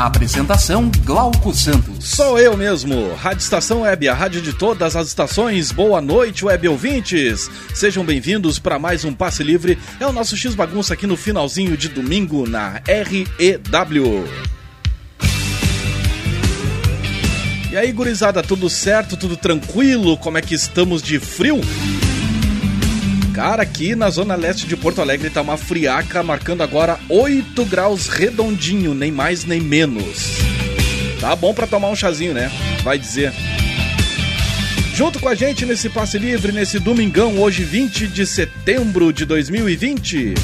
[0.00, 2.08] Apresentação Glauco Santos.
[2.08, 5.72] Sou eu mesmo, Rádio Estação Web, a rádio de todas as estações.
[5.72, 7.50] Boa noite, web ouvintes.
[7.74, 9.78] Sejam bem-vindos para mais um passe livre.
[10.00, 14.24] É o nosso X bagunça aqui no finalzinho de domingo na REW.
[17.70, 19.18] E aí, gurizada, tudo certo?
[19.18, 20.16] Tudo tranquilo?
[20.16, 21.60] Como é que estamos de frio?
[23.40, 28.06] Cara, aqui na zona leste de Porto Alegre tá uma friaca, marcando agora 8 graus
[28.06, 30.36] redondinho, nem mais nem menos.
[31.18, 32.52] Tá bom para tomar um chazinho, né?
[32.82, 33.32] Vai dizer.
[34.94, 40.34] Junto com a gente nesse passe livre, nesse domingão, hoje 20 de setembro de 2020,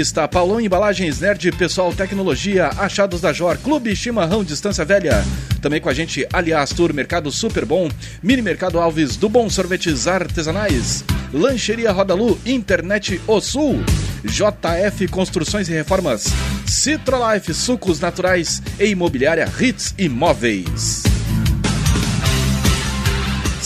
[0.00, 5.24] está Paulão Embalagens Nerd, Pessoal Tecnologia, Achados da Jor, Clube Chimarrão Distância Velha.
[5.62, 7.88] Também com a gente, Aliás Tour, Mercado Super Bom,
[8.22, 13.82] Mini Mercado Alves, do Bom Sorvetes Artesanais, Lancheria Rodalu, Internet O Sul,
[14.24, 16.26] JF Construções e Reformas,
[16.66, 21.15] Citrolife Sucos Naturais e Imobiliária Hits Imóveis.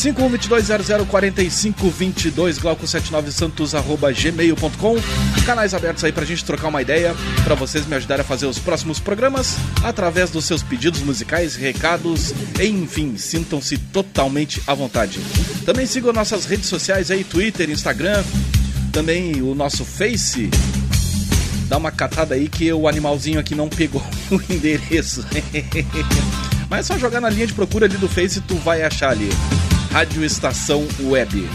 [0.00, 4.96] 5122004522 glauco79santos arroba gmail.com
[5.44, 8.58] Canais abertos aí pra gente trocar uma ideia, para vocês me ajudarem a fazer os
[8.58, 15.20] próximos programas através dos seus pedidos musicais, recados, enfim, sintam-se totalmente à vontade.
[15.66, 18.24] Também sigam nossas redes sociais aí, Twitter, Instagram,
[18.92, 20.48] também o nosso Face.
[21.68, 25.26] Dá uma catada aí que o animalzinho aqui não pegou o endereço.
[26.70, 29.10] Mas é só jogar na linha de procura ali do Face e tu vai achar
[29.10, 29.28] ali.
[29.90, 31.48] Rádio Estação Web.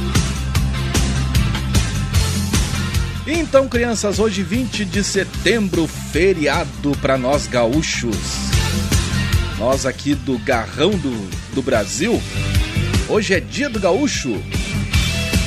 [3.26, 8.18] Então, crianças, hoje 20 de setembro, feriado para nós gaúchos.
[9.58, 12.22] Nós aqui do Garrão do, do Brasil.
[13.08, 14.36] Hoje é dia do gaúcho.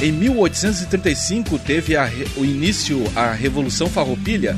[0.00, 4.56] Em 1835 teve a, o início a Revolução Farroupilha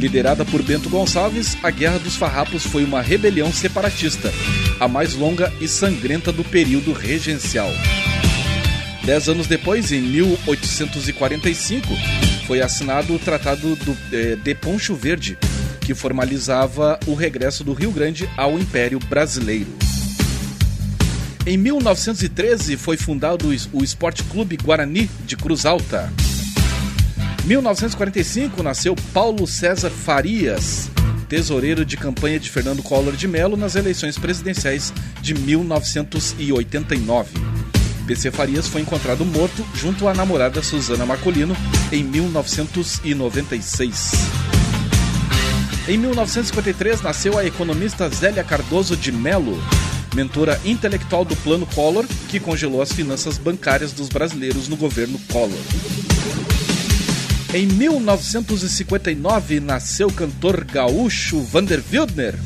[0.00, 4.32] Liderada por Bento Gonçalves, a Guerra dos Farrapos foi uma rebelião separatista,
[4.80, 7.68] a mais longa e sangrenta do período regencial.
[9.04, 11.86] Dez anos depois, em 1845,
[12.46, 15.36] foi assinado o Tratado do, eh, de Poncho Verde,
[15.82, 19.68] que formalizava o regresso do Rio Grande ao Império Brasileiro.
[21.46, 26.10] Em 1913 foi fundado o Esporte Clube Guarani de Cruz Alta.
[27.44, 30.90] 1945 nasceu Paulo César Farias,
[31.28, 34.92] tesoureiro de campanha de Fernando Collor de Mello nas eleições presidenciais
[35.22, 37.30] de 1989.
[38.06, 41.56] PC Farias foi encontrado morto junto à namorada Susana Marcolino
[41.90, 44.12] em 1996.
[45.88, 49.58] Em 1953 nasceu a economista Zélia Cardoso de Mello,
[50.14, 55.58] mentora intelectual do Plano Collor, que congelou as finanças bancárias dos brasileiros no governo Collor.
[57.52, 62.38] Em 1959 nasceu o cantor gaúcho Vander Wildner,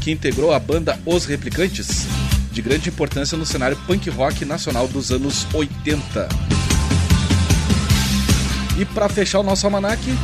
[0.00, 2.06] que integrou a banda Os Replicantes,
[2.52, 6.28] de grande importância no cenário punk rock nacional dos anos 80.
[8.78, 10.14] E para fechar o nosso almanaque,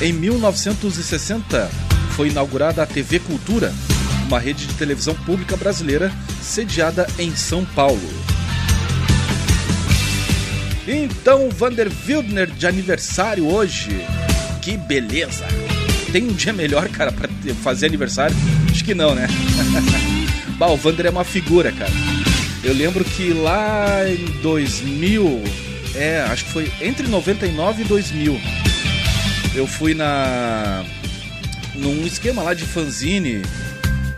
[0.00, 1.70] em 1960
[2.12, 3.74] foi inaugurada a TV Cultura,
[4.26, 6.10] uma rede de televisão pública brasileira
[6.40, 8.35] sediada em São Paulo.
[10.86, 13.90] Então, Vander Wildner de aniversário hoje.
[14.62, 15.44] Que beleza!
[16.12, 17.28] Tem um dia melhor, cara, pra
[17.62, 18.36] fazer aniversário?
[18.70, 19.26] Acho que não, né?
[20.56, 21.90] bah, o Vander é uma figura, cara.
[22.62, 25.42] Eu lembro que lá em 2000,
[25.94, 28.40] é, acho que foi entre 99 e 2000,
[29.54, 30.84] eu fui na
[31.74, 33.42] num esquema lá de fanzine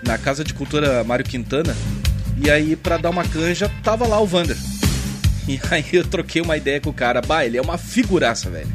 [0.06, 1.76] na Casa de Cultura Mário Quintana.
[2.42, 4.56] E aí, para dar uma canja, tava lá o Vander.
[5.48, 7.22] E aí eu troquei uma ideia com o cara.
[7.22, 8.68] Bah, ele é uma figuraça, velho.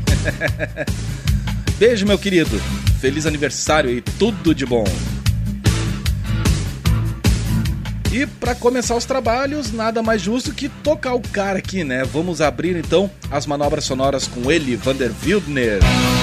[1.78, 2.60] Beijo, meu querido.
[3.00, 4.86] Feliz aniversário e tudo de bom.
[8.12, 12.04] E para começar os trabalhos, nada mais justo que tocar o cara aqui, né?
[12.04, 15.80] Vamos abrir então as manobras sonoras com ele, Vander Wildner.
[15.82, 16.23] só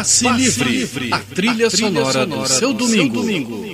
[0.00, 0.70] Passe, Passe livre.
[0.70, 1.12] livre.
[1.12, 3.14] A trilha, a trilha sonora, sonora, do seu domingo.
[3.16, 3.69] Seu domingo.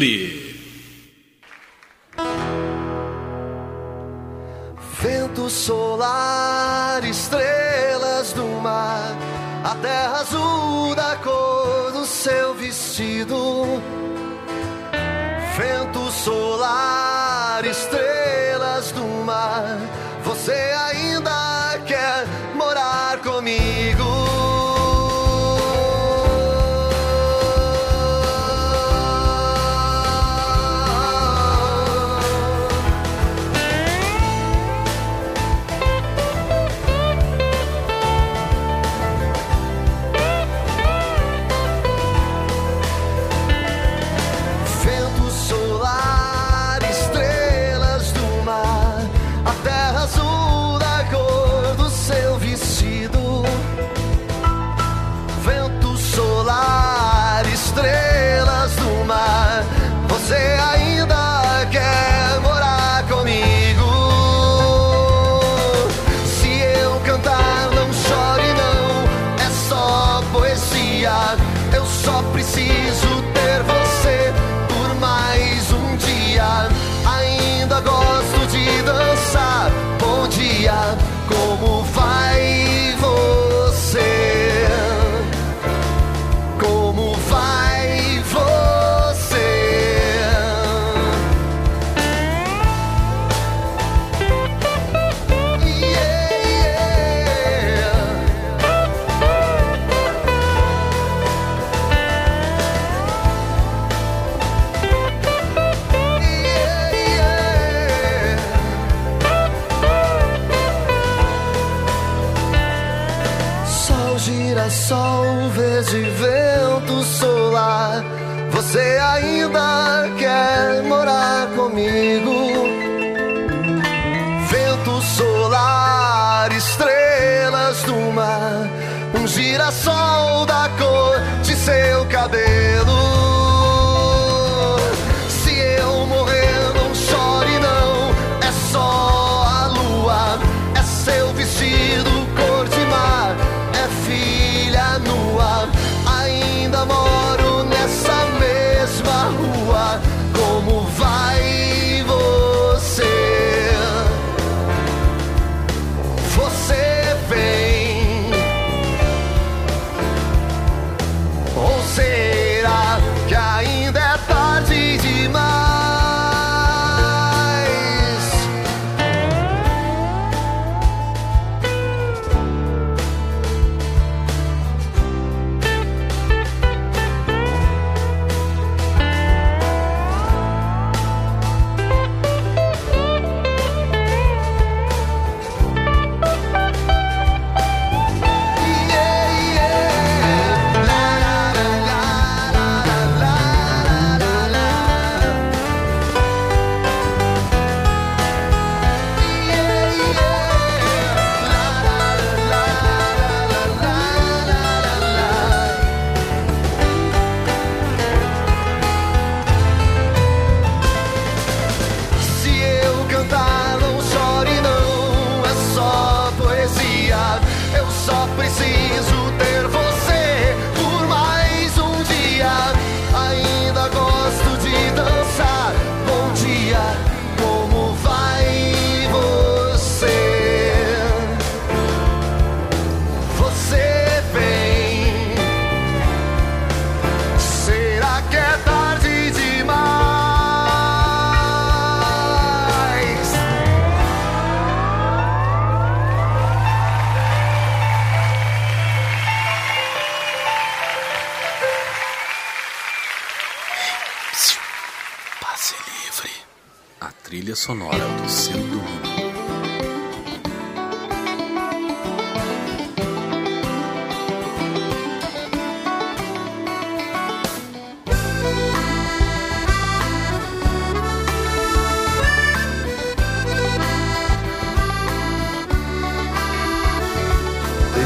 [0.00, 0.31] livre.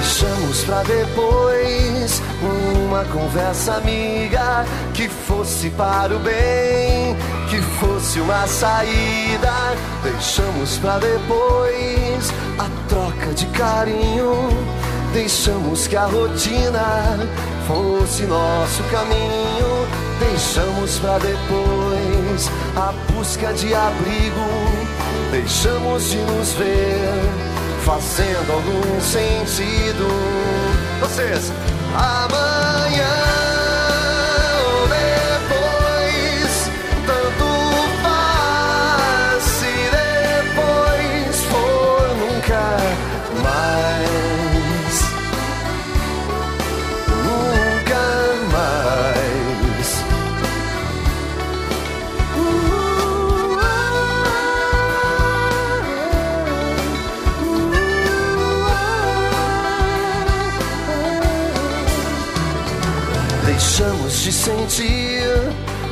[0.07, 7.17] Deixamos pra depois uma conversa amiga que fosse para o bem,
[7.51, 9.53] que fosse uma saída.
[10.05, 14.49] Deixamos pra depois a troca de carinho.
[15.13, 17.19] Deixamos que a rotina
[17.67, 19.89] fosse nosso caminho.
[20.21, 24.47] Deixamos pra depois a busca de abrigo.
[25.33, 27.56] Deixamos de nos ver
[27.87, 30.09] fazendo algum sentido.
[31.01, 31.53] Vocês,
[31.95, 32.76] amanhã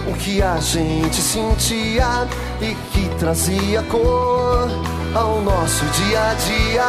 [0.06, 2.28] o que a gente sentia
[2.60, 4.68] e que trazia cor
[5.14, 6.84] ao nosso dia a dia.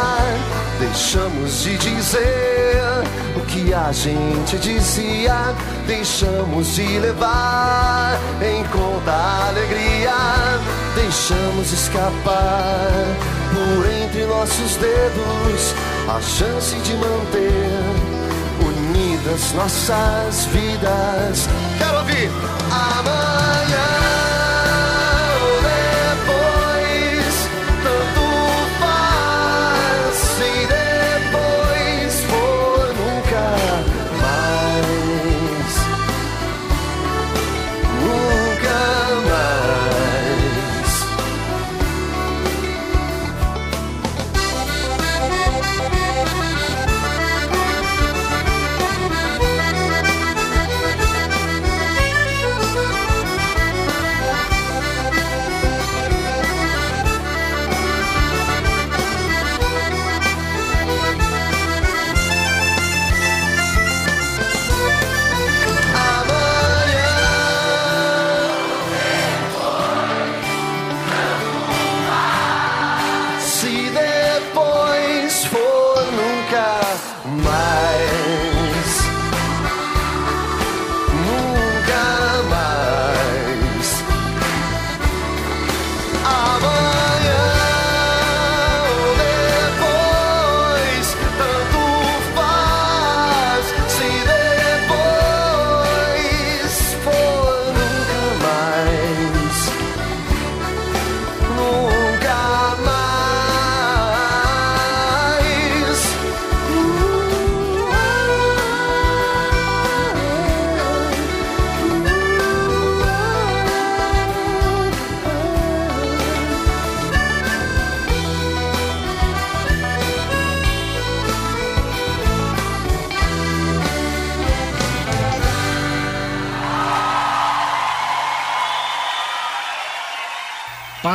[0.80, 3.04] Deixamos de dizer
[3.38, 5.56] o que a gente dizia,
[5.88, 10.14] deixamos de levar em conta a alegria,
[10.96, 13.06] deixamos escapar
[13.54, 15.74] por entre nossos dedos
[16.10, 17.75] a chance de manter
[19.26, 21.50] das nossas vidas.
[21.80, 22.30] Quero ouvir
[22.72, 24.15] amanhã.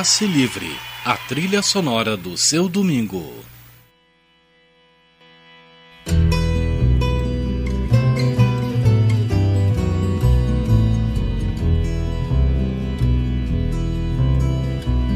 [0.00, 3.22] Passe Livre, a trilha sonora do seu domingo.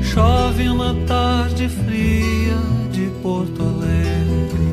[0.02, 2.58] Chove uma tarde fria
[2.92, 4.72] de Porto Alegre.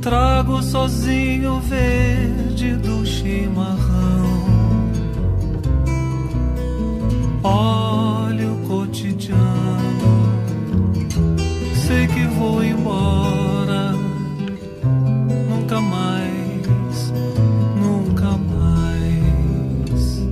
[0.00, 3.91] Trago sozinho o verde do chimarrão.
[7.42, 10.32] Olho o cotidiano.
[11.74, 13.92] Sei que vou embora.
[15.48, 17.12] Nunca mais,
[17.76, 20.22] nunca mais.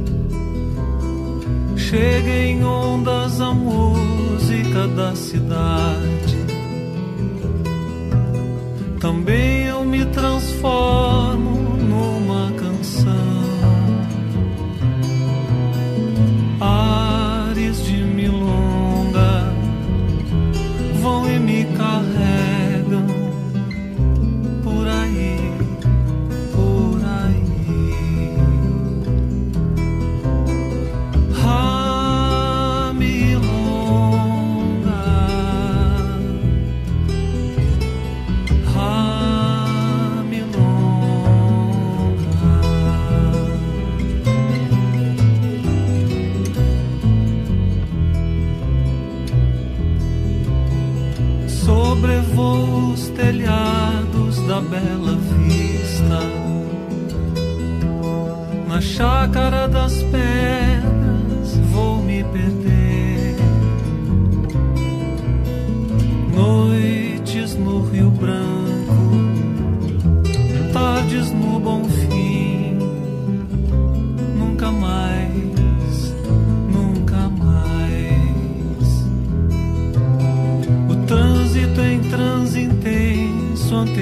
[1.76, 6.38] Chega em ondas a música da cidade.
[9.00, 11.09] Também eu me transformo
[54.62, 56.20] bela vista
[58.68, 59.99] Na chácara das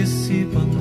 [0.08, 0.77] intenso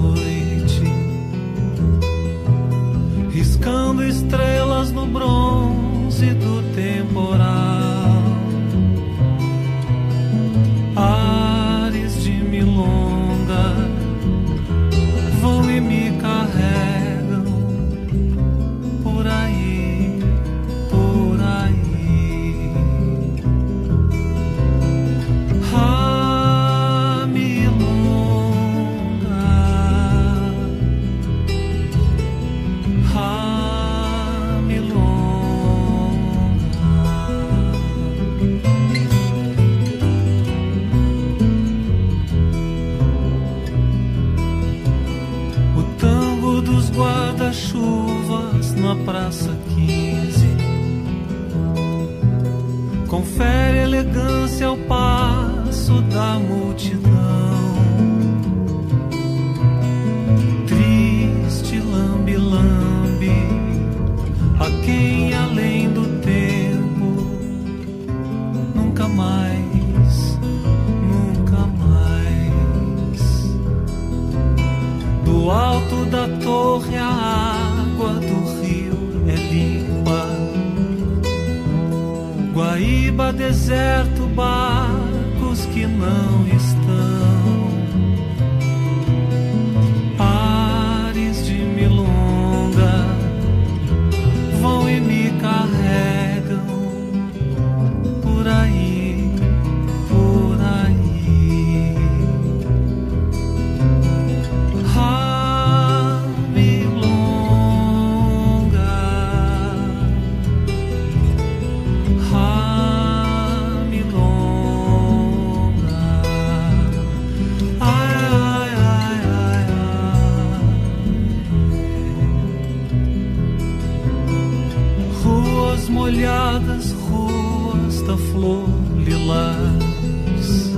[125.89, 130.77] Molhadas, ruas da flor lilás.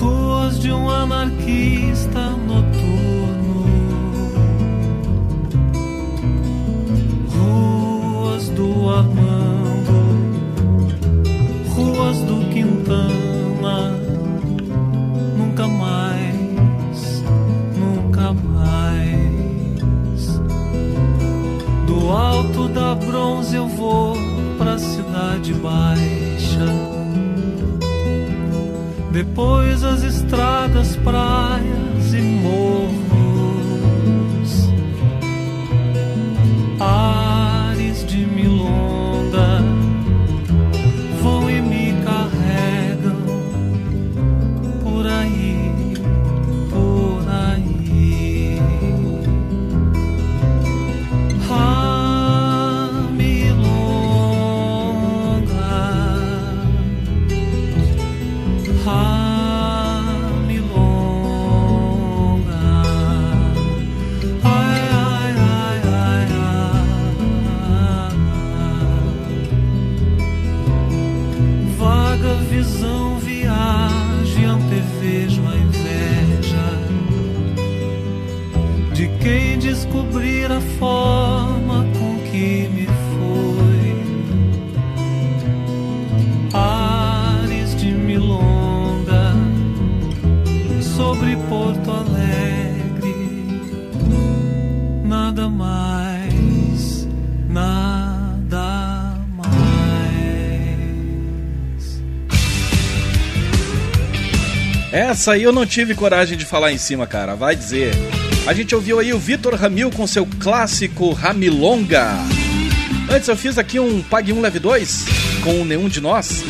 [0.00, 2.67] Ruas de um anarquista noturno.
[22.88, 24.16] Da bronze eu vou
[24.56, 26.64] pra cidade baixa.
[29.12, 31.87] Depois as estradas, praias
[105.18, 107.34] Essa aí eu não tive coragem de falar em cima, cara.
[107.34, 107.92] Vai dizer.
[108.46, 112.06] A gente ouviu aí o Vitor Ramil com seu clássico Ramilonga.
[113.10, 115.06] Antes eu fiz aqui um Pague 1 Leve 2
[115.42, 116.44] com o Nenhum de Nós.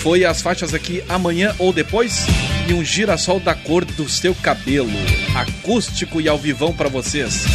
[0.00, 2.24] Foi as faixas aqui Amanhã ou Depois
[2.68, 4.92] e um girassol da cor do seu cabelo.
[5.34, 7.46] Acústico e ao vivão pra vocês.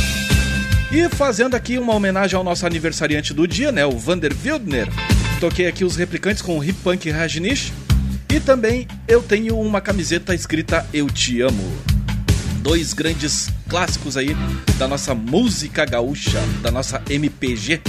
[0.91, 4.89] E fazendo aqui uma homenagem ao nosso aniversariante do dia, né, o Vander Wildner.
[5.39, 7.71] Toquei aqui os replicantes com o Hip Punk Rajnish.
[8.45, 11.63] Também eu tenho uma camiseta escrita Eu Te Amo.
[12.61, 14.35] Dois grandes clássicos aí
[14.77, 17.81] da nossa música gaúcha, da nossa MPG.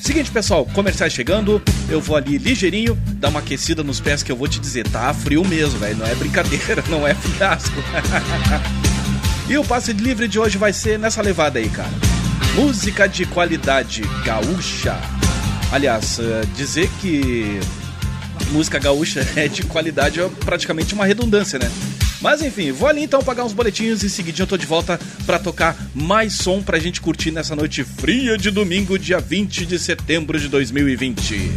[0.00, 4.36] Seguinte, pessoal, comerciais chegando, eu vou ali ligeirinho, dar uma aquecida nos pés que eu
[4.36, 7.76] vou te dizer, tá frio mesmo, velho, não é brincadeira, não é fiasco.
[9.48, 11.92] e o passe livre de hoje vai ser nessa levada aí, cara.
[12.54, 14.98] Música de qualidade gaúcha.
[15.72, 17.60] Aliás, eh, dizer que
[18.54, 21.68] música gaúcha é de qualidade é praticamente uma redundância, né?
[22.20, 25.40] Mas enfim, vou ali então pagar uns boletinhos e seguidinho eu tô de volta pra
[25.40, 30.38] tocar mais som pra gente curtir nessa noite fria de domingo, dia 20 de setembro
[30.38, 31.52] de 2020.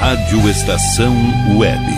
[0.00, 1.14] Rádio Estação
[1.58, 1.97] Web.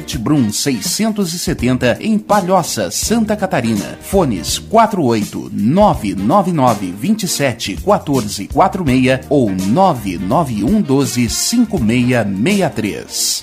[0.00, 3.98] Albert Brum 670 em Palhoça, Santa Catarina.
[4.00, 13.42] Fones 48 999 27 14 46 ou 991 12 5663.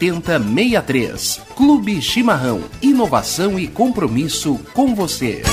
[0.01, 1.41] 7063.
[1.55, 2.63] Clube Chimarrão.
[2.81, 5.43] Inovação e compromisso com você.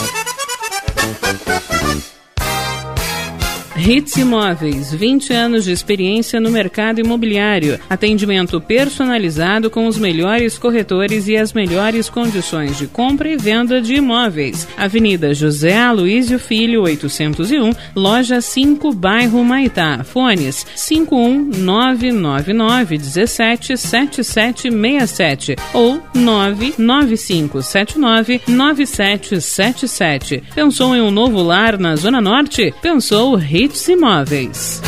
[3.79, 7.79] Hits Imóveis, 20 anos de experiência no mercado imobiliário.
[7.89, 13.95] Atendimento personalizado com os melhores corretores e as melhores condições de compra e venda de
[13.95, 14.67] imóveis.
[14.77, 20.03] Avenida José Aloísio Filho, 801, loja 5, bairro Maitá.
[20.03, 30.43] Fones 51999 17 7767 ou 99579 9777.
[30.53, 32.75] Pensou em um novo lar na Zona Norte?
[32.83, 34.81] Pensou Hits Hits Imóveis.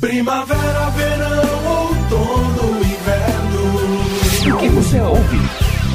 [0.00, 4.52] Primavera, verão, outono, inverno.
[4.52, 5.38] O que você ouve?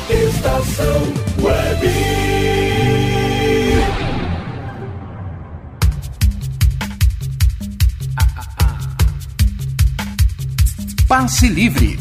[0.10, 1.88] Estação Web.
[11.10, 12.00] Passe Livre.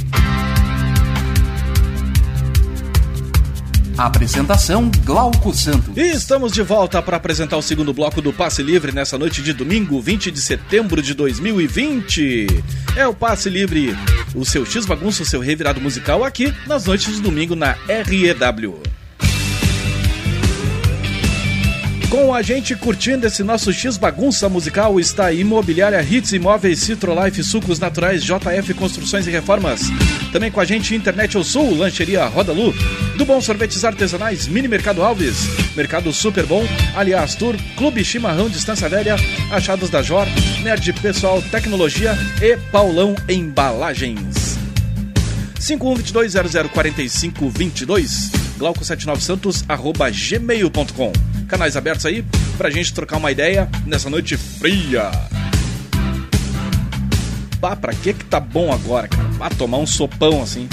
[3.99, 5.97] Apresentação Glauco Santos.
[5.97, 9.55] E estamos de volta para apresentar o segundo bloco do Passe Livre nessa noite de
[9.55, 12.47] domingo, 20 de setembro de 2020.
[12.95, 13.97] É o Passe Livre,
[14.35, 18.83] o seu X bagunço, o seu revirado musical aqui nas noites de domingo na REW.
[22.11, 27.43] Com a gente curtindo esse nosso X bagunça musical está a Imobiliária Hits Imóveis Citrolife
[27.43, 29.81] Sucos Naturais JF Construções e Reformas.
[30.33, 32.73] Também com a gente Internet ao Sul, Lancheria Roda Lu,
[33.17, 36.65] do Bom Sorvetes Artesanais, Mini Mercado Alves, Mercado Super Bom,
[36.95, 39.17] Aliás Tour, Clube Chimarrão Distância Velha,
[39.51, 40.29] Achados da Jor,
[40.63, 44.57] Nerd Pessoal Tecnologia e Paulão Embalagens.
[45.59, 52.25] 5122004522 glauco79santos arroba gmail.com Canais abertos aí
[52.57, 55.11] pra gente trocar uma ideia nessa noite fria.
[57.61, 59.29] Pá, pra que que tá bom agora, cara?
[59.33, 60.69] Vá tomar um sopão assim,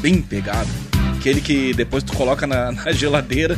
[0.00, 0.68] bem pegado.
[1.16, 3.56] Aquele que depois tu coloca na, na geladeira,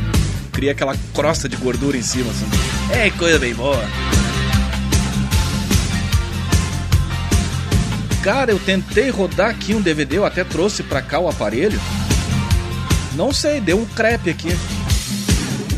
[0.53, 2.47] cria aquela crosta de gordura em cima, assim.
[2.93, 3.85] É coisa bem boa.
[8.23, 11.81] Cara, eu tentei rodar aqui um DVD, eu até trouxe pra cá o aparelho.
[13.15, 14.51] Não sei, deu um crepe aqui.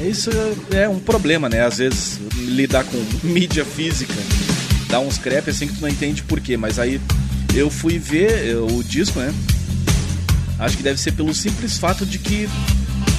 [0.09, 0.31] Isso
[0.73, 1.65] é um problema, né?
[1.65, 4.15] Às vezes lidar com mídia física
[4.89, 6.57] dá uns crepe assim que tu não entende por quê.
[6.57, 7.01] Mas aí
[7.55, 9.33] eu fui ver o disco, né?
[10.59, 12.49] Acho que deve ser pelo simples fato de que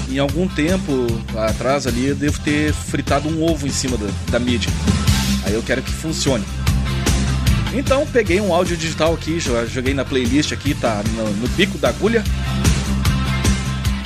[0.10, 4.39] em algum tempo atrás ali eu devo ter fritado um ovo em cima da, da
[4.39, 4.72] mídia.
[5.43, 6.46] Aí eu quero que funcione.
[7.74, 11.89] Então peguei um áudio digital aqui, joguei na playlist aqui, tá no, no bico da
[11.89, 12.24] agulha.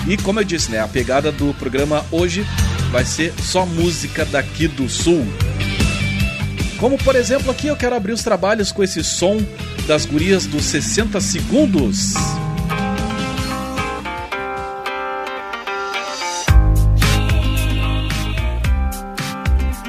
[0.08, 2.46] E como eu disse, né, a pegada do programa hoje
[2.92, 5.26] vai ser só música daqui do sul.
[6.80, 9.38] Como por exemplo, aqui eu quero abrir os trabalhos com esse som
[9.86, 12.14] das gurias dos 60 segundos.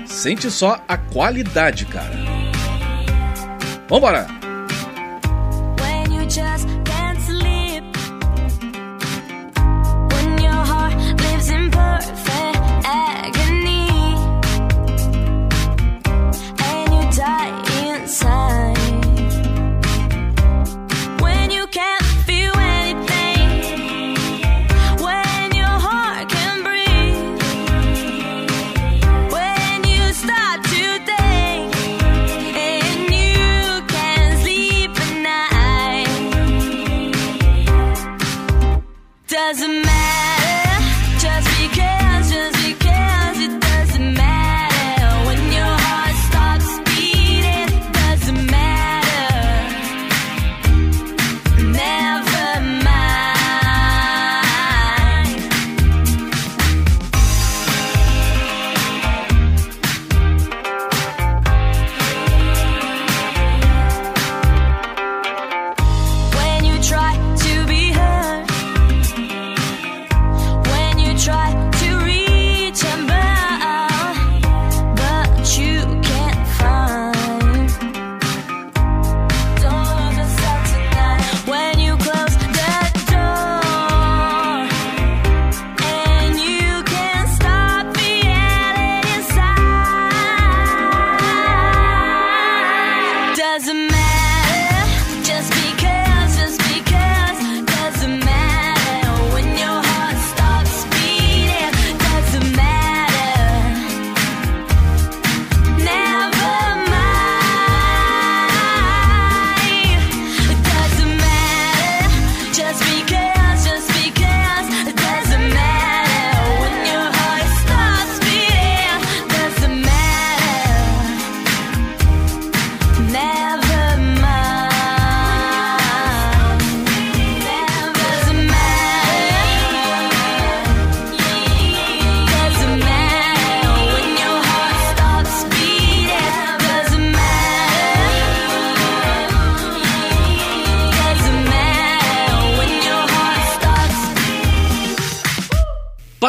[0.06, 2.16] Sente só a qualidade, cara.
[3.88, 4.26] Vambora!
[5.80, 6.12] When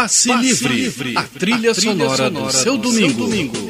[0.09, 0.73] Passe, Passe livre.
[0.73, 1.13] livre.
[1.15, 3.09] A trilha, a trilha sonora, sonora do seu domingo.
[3.09, 3.68] Seu domingo.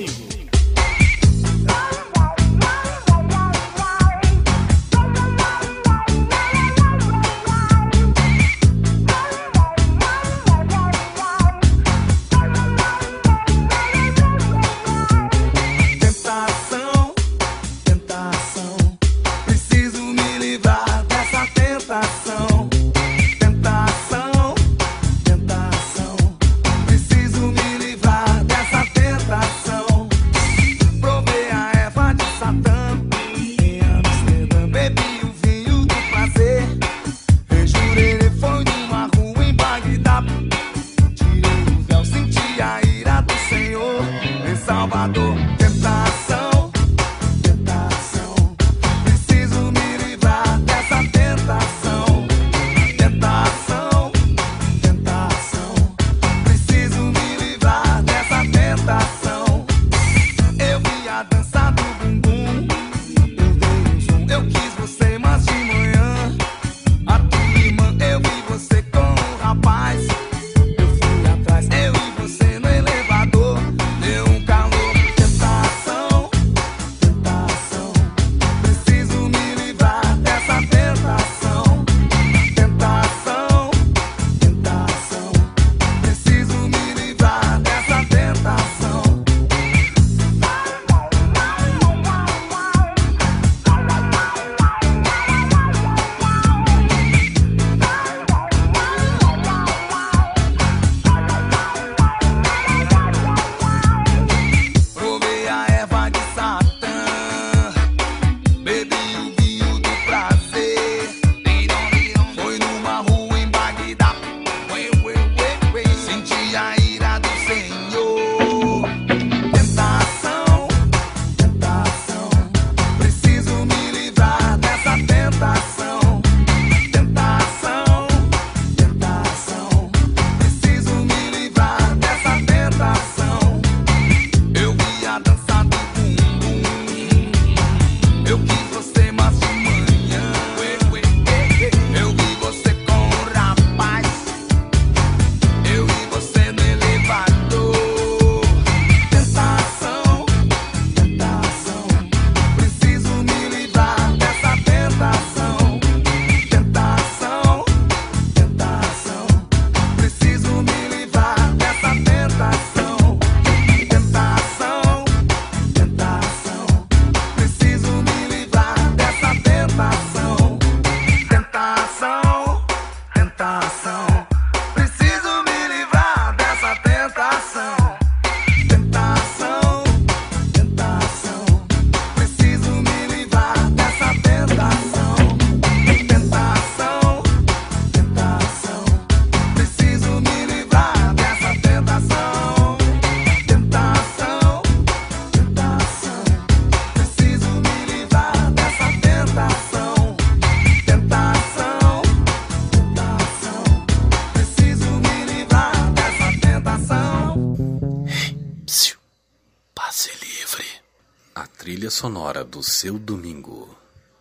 [211.69, 213.69] Trilha sonora do seu domingo.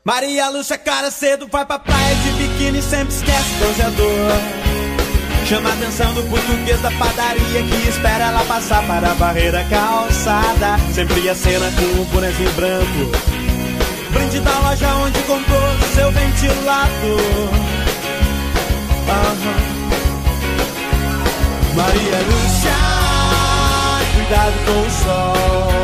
[0.05, 4.33] Maria Lúcia, cara cedo, vai pra praia de biquíni, sempre esquece bronzeador.
[5.47, 10.77] Chama a atenção do português da padaria que espera ela passar para a barreira calçada.
[10.95, 13.13] Sempre a cena com o bonezinho branco.
[14.13, 17.49] Brinde da loja onde comprou seu ventilador.
[19.09, 19.79] Aham.
[21.75, 22.77] Maria Lúcia,
[24.13, 25.78] cuidado com o sol.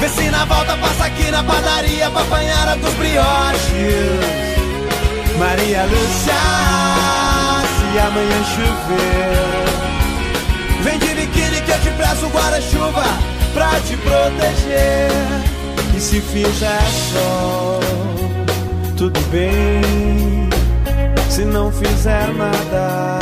[0.00, 4.50] Vê se na volta passa aqui na padaria pra apanhar alguns brioches.
[5.38, 6.34] Maria Lúcia,
[7.76, 9.68] se amanhã chover,
[10.82, 13.04] vem de biquíni que eu te presto guarda-chuva
[13.54, 15.10] pra te proteger.
[15.96, 16.82] E se fizer
[17.12, 17.80] sol,
[18.96, 20.48] tudo bem.
[21.28, 23.18] Se não fizer nada,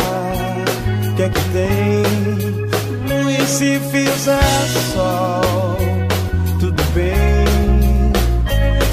[1.08, 2.02] o que é que tem?
[3.30, 5.77] E se fizer sol,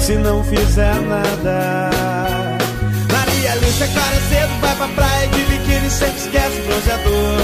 [0.06, 1.90] Se não fizer nada.
[3.12, 7.40] Maria Lúcia, cara cedo, vai pra praia de biquíni, sempre esquece o bronzeador.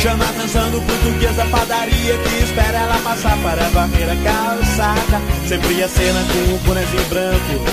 [0.00, 5.22] Chama a atenção português da padaria que espera ela passar para a barreira calçada.
[5.46, 7.64] Sempre a cena com o bonezinho branco.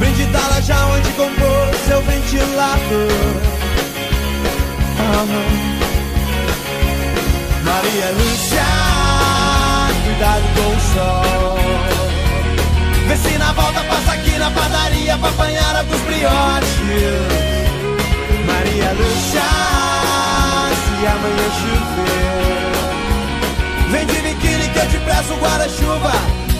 [0.00, 3.36] Brinde da loja onde comprou seu ventilador.
[4.98, 5.26] Ah,
[7.62, 8.66] Maria Lúcia,
[10.04, 11.59] cuidado com o sol.
[13.10, 17.40] Vê se na volta passa aqui na padaria pra apanhar alguns brioches.
[18.46, 19.42] Maria Lúcia,
[20.78, 22.70] se amanhã chover,
[23.90, 24.96] vem de biquíni que eu te
[25.32, 26.12] um guarda-chuva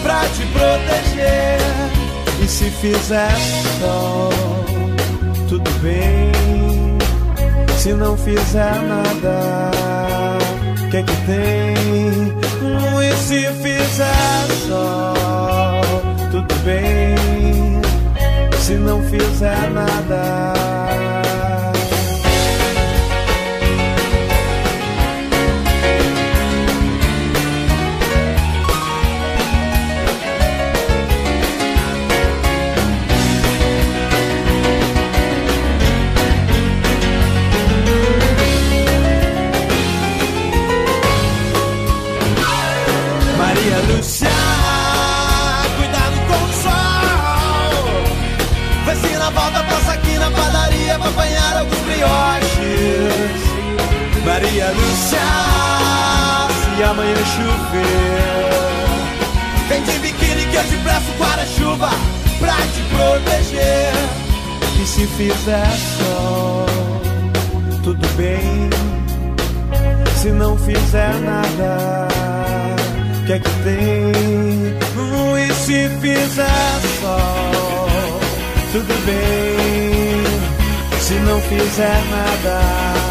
[0.03, 1.61] pra te proteger.
[2.43, 3.31] E se fizer
[3.79, 4.29] sol,
[5.47, 6.97] tudo bem.
[7.77, 9.71] Se não fizer nada,
[10.81, 11.75] o que é que tem?
[13.09, 15.80] E se fizer sol,
[16.41, 17.81] tudo bem.
[18.57, 21.20] Se não fizer nada.
[56.75, 58.49] Se amanhã chover,
[59.69, 61.89] vem de biquíni que eu te presto guarda-chuva
[62.39, 63.93] pra te proteger.
[64.81, 66.65] E se fizer sol,
[67.83, 68.69] tudo bem.
[70.15, 72.07] Se não fizer nada,
[73.21, 74.11] o que é que tem?
[74.97, 77.89] Hum, E se fizer sol,
[78.71, 80.23] tudo bem.
[80.99, 83.10] Se não fizer nada.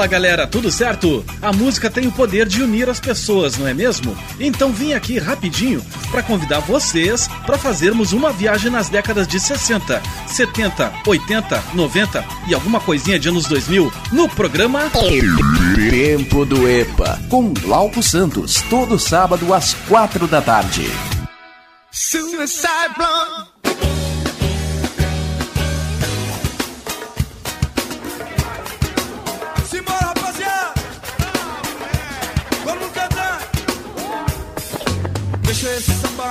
[0.00, 1.22] Fala galera, tudo certo?
[1.42, 4.16] A música tem o poder de unir as pessoas, não é mesmo?
[4.40, 10.02] Então vim aqui rapidinho para convidar vocês para fazermos uma viagem nas décadas de 60,
[10.26, 14.90] 70, 80, 90 e alguma coisinha de anos 2000 no programa
[15.90, 20.90] Tempo do EPA, com Glauco Santos, todo sábado às quatro da tarde.
[21.90, 23.59] Suicide Blonde.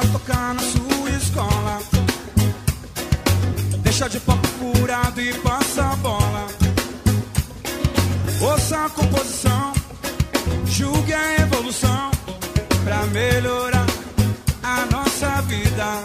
[0.07, 1.79] Tocar na sua escola.
[3.83, 6.47] Deixa de papo furado e passa a bola.
[8.41, 9.73] Ouça a composição,
[10.65, 12.11] julgue a evolução
[12.83, 13.85] pra melhorar
[14.63, 16.03] a nossa vida.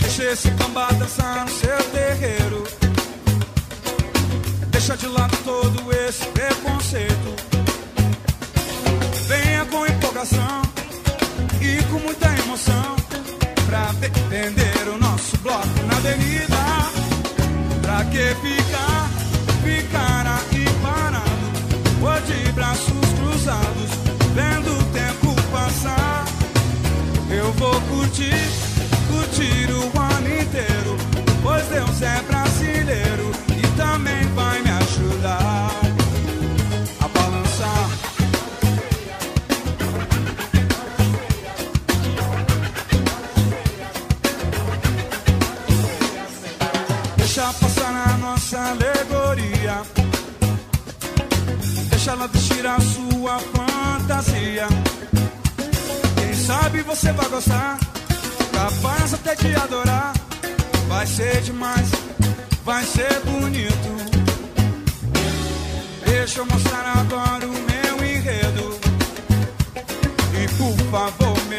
[0.00, 2.64] Deixa esse camba dançar no seu terreiro.
[4.68, 7.36] Deixa de lado todo esse preconceito.
[9.28, 10.79] Venha com empolgação
[11.60, 12.96] e com muita emoção
[13.66, 16.56] pra defender o nosso bloco na avenida.
[17.82, 19.08] Pra que ficar,
[19.62, 21.24] ficar aí parado,
[22.02, 23.90] ou de braços cruzados,
[24.34, 26.24] vendo o tempo passar?
[27.30, 28.48] Eu vou curtir,
[29.08, 30.96] curtir o ano inteiro,
[31.42, 35.89] pois Deus é brasileiro e também vai me ajudar
[48.50, 49.82] nossa alegoria.
[51.88, 54.66] Deixa ela vestir a sua fantasia.
[56.16, 57.78] Quem sabe você vai gostar,
[58.52, 60.12] capaz até de adorar.
[60.88, 61.90] Vai ser demais,
[62.64, 64.10] vai ser bonito.
[66.04, 68.80] Deixa eu mostrar agora o meu enredo.
[70.42, 71.49] E por favor,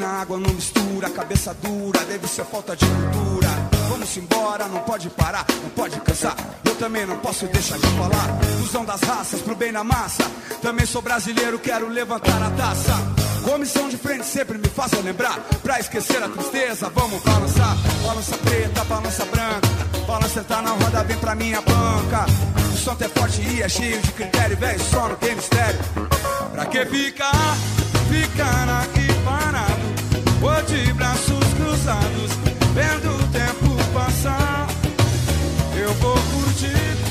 [0.00, 3.48] na água, não mistura, cabeça dura, deve ser falta de cultura.
[3.90, 6.34] Vamos embora, não pode parar, não pode cansar.
[6.64, 8.40] Eu também não posso deixar de falar.
[8.58, 10.24] Fusão das raças, pro bem na massa.
[10.62, 12.94] Também sou brasileiro, quero levantar a taça.
[13.44, 15.38] Comissão de frente sempre me faça lembrar.
[15.62, 17.76] Pra esquecer a tristeza, vamos balançar.
[18.02, 19.68] Balança preta, balança branca.
[20.06, 22.26] Balança tá na roda, vem pra minha banca.
[22.72, 24.80] O som é forte e é cheio de critério, velho.
[24.84, 25.78] Só não tem mistério.
[26.52, 27.56] Pra que ficar,
[28.08, 29.09] ficar parado?
[30.42, 32.32] Ou de braços cruzados,
[32.74, 34.66] vendo o tempo passar.
[35.76, 37.09] Eu vou curtir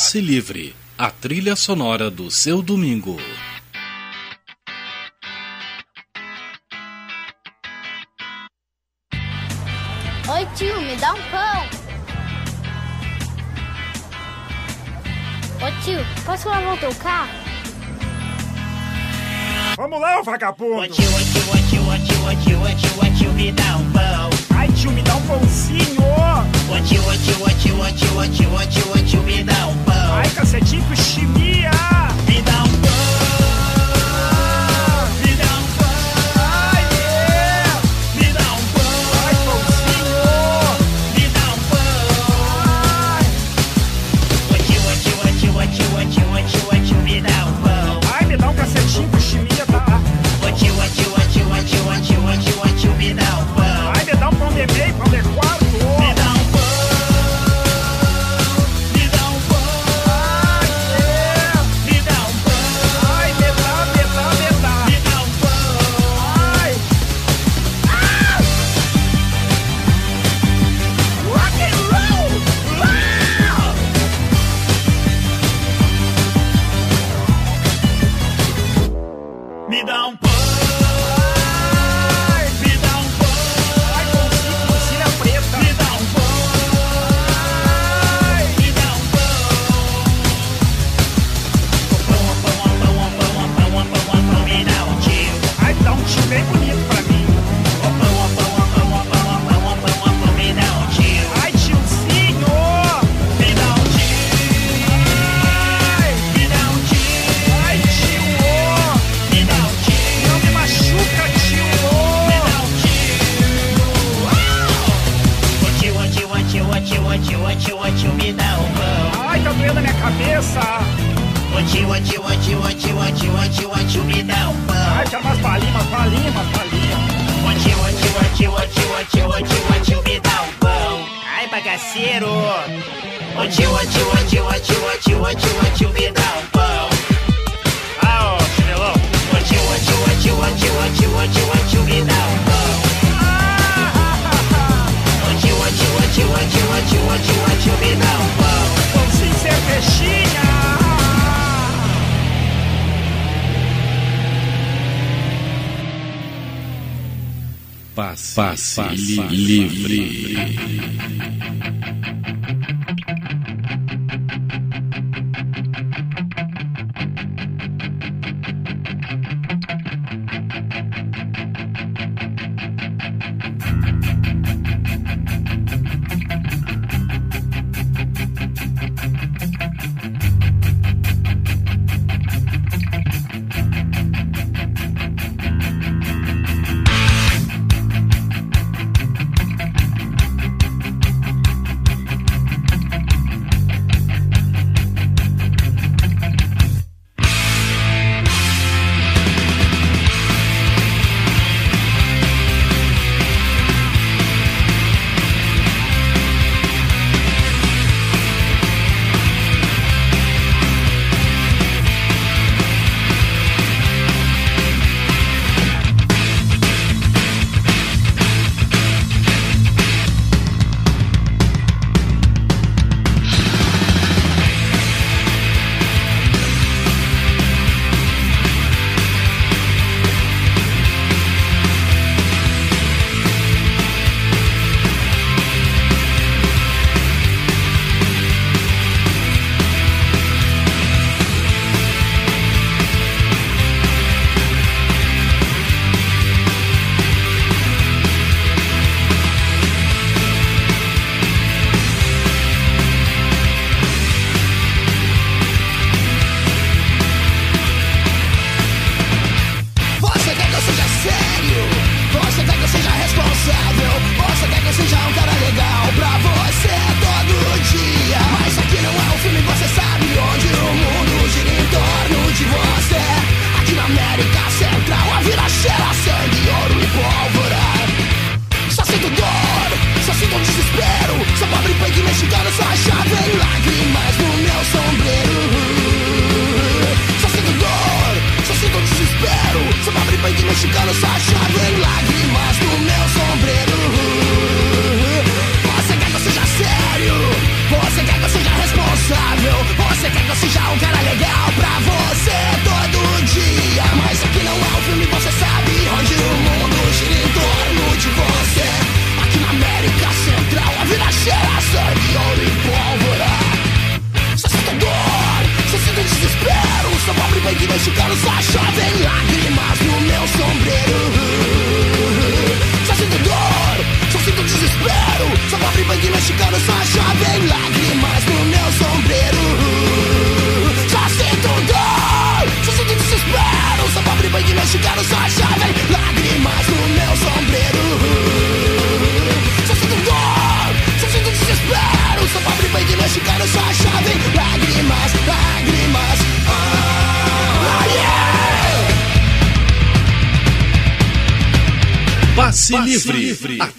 [0.00, 3.18] Passe Livre, a trilha sonora do seu domingo.
[10.26, 11.68] Oi, tio, me dá um pão.
[15.60, 17.28] Ô tio, posso lavar o teu carro?
[19.76, 20.80] Vamos lá, ô vagabundo!
[20.80, 23.52] Ô tio, ô tio, ô tio, ô tio, ô tio, ô tio, ô tio, me
[23.52, 24.30] dá um pão.
[24.56, 26.00] Ai, tio, me dá um pãozinho!
[26.70, 29.44] Ô tio, ô tio, ô tio, ô tio, ô tio, ô tio, ô tio, me
[29.44, 29.89] dá um pão.
[30.12, 31.70] Ai, cacetinho chimia!
[32.26, 32.69] Me dá um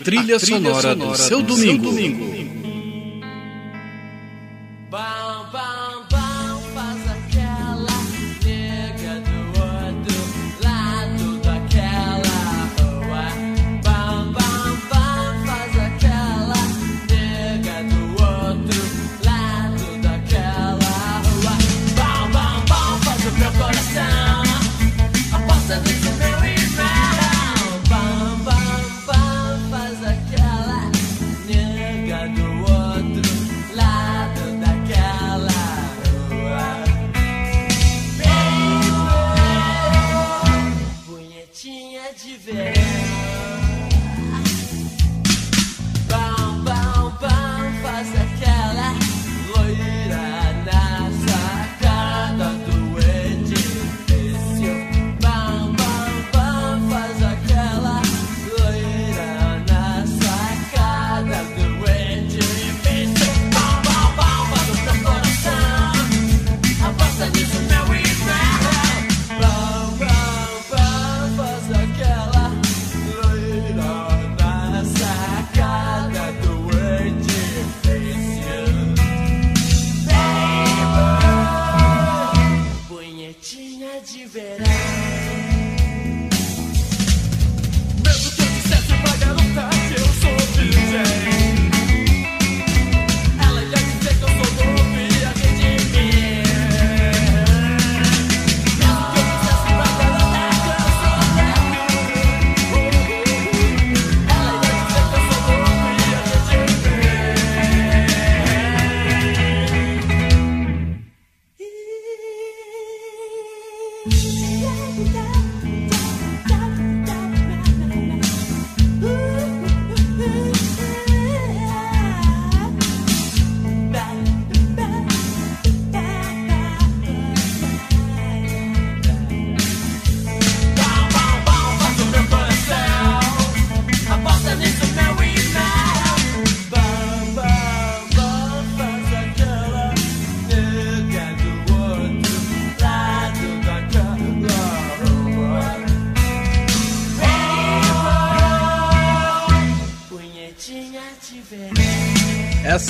[0.10, 0.36] livre.
[0.36, 1.92] A trilha, sonora, do seu domingo.
[1.92, 2.31] Bam,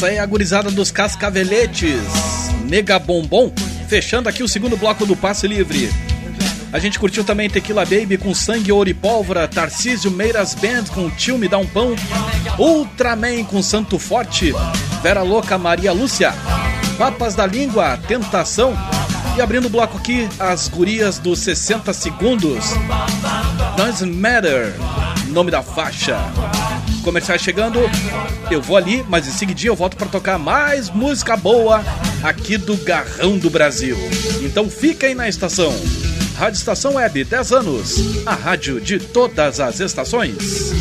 [0.01, 2.01] Essa é a gurizada dos Cascaveletes,
[2.67, 3.53] Nega Bombom,
[3.87, 5.91] fechando aqui o segundo bloco do Passe Livre.
[6.73, 11.07] A gente curtiu também Tequila Baby com Sangue, Ouro e Pólvora, Tarcísio Meiras Band com
[11.11, 11.95] Tio Me Dá Um Pão,
[12.57, 14.55] Ultraman com Santo Forte,
[15.03, 16.33] Vera Louca Maria Lúcia,
[16.97, 18.73] Papas da Língua, Tentação.
[19.37, 22.71] E abrindo o bloco aqui, as gurias dos 60 segundos.
[23.77, 24.73] Doesn't Matter,
[25.27, 26.17] nome da faixa.
[27.01, 27.79] Comerciais chegando,
[28.49, 31.83] eu vou ali, mas em seguidinho eu volto para tocar mais música boa
[32.23, 33.97] aqui do Garrão do Brasil.
[34.41, 34.69] Então
[35.07, 35.73] aí na estação.
[36.37, 37.95] Rádio Estação Web, 10 anos.
[38.25, 40.71] A rádio de todas as estações.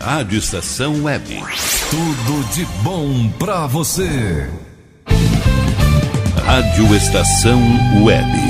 [0.00, 1.69] Rádio Estação Web.
[1.90, 4.48] Tudo de bom pra você.
[6.46, 7.60] Rádio Estação
[8.04, 8.49] Web.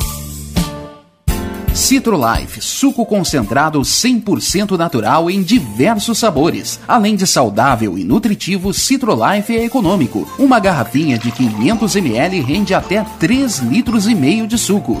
[1.81, 6.79] Citrolife, suco concentrado 100% natural em diversos sabores.
[6.87, 10.31] Além de saudável e nutritivo, Citrolife é econômico.
[10.37, 14.95] Uma garrafinha de 500 ml rende até 3 litros e meio de suco.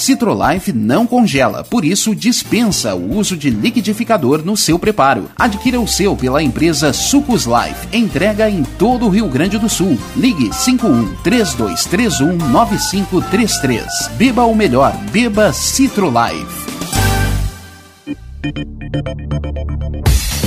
[0.00, 5.28] Citrolife não congela, por isso dispensa o uso de liquidificador no seu preparo.
[5.36, 7.86] Adquira o seu pela empresa Sucos Life.
[7.92, 9.98] Entrega em todo o Rio Grande do Sul.
[10.16, 13.84] Ligue 51 3231 9533.
[14.16, 16.70] Beba o melhor, beba Citrolife.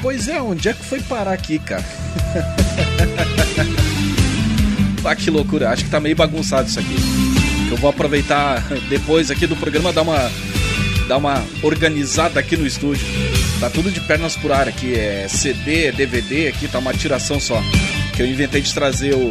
[0.00, 1.82] Pois é, onde é que foi parar aqui, cara?
[5.04, 6.94] ah, que loucura, acho que tá meio bagunçado isso aqui.
[7.68, 10.30] Eu vou aproveitar depois aqui do programa dar uma
[11.08, 13.06] dar uma organizada aqui no estúdio.
[13.60, 17.38] Tá tudo de pernas por ar aqui, é CD, é DVD, aqui tá uma tiração
[17.38, 17.62] só.
[18.14, 19.30] Que eu inventei de trazer o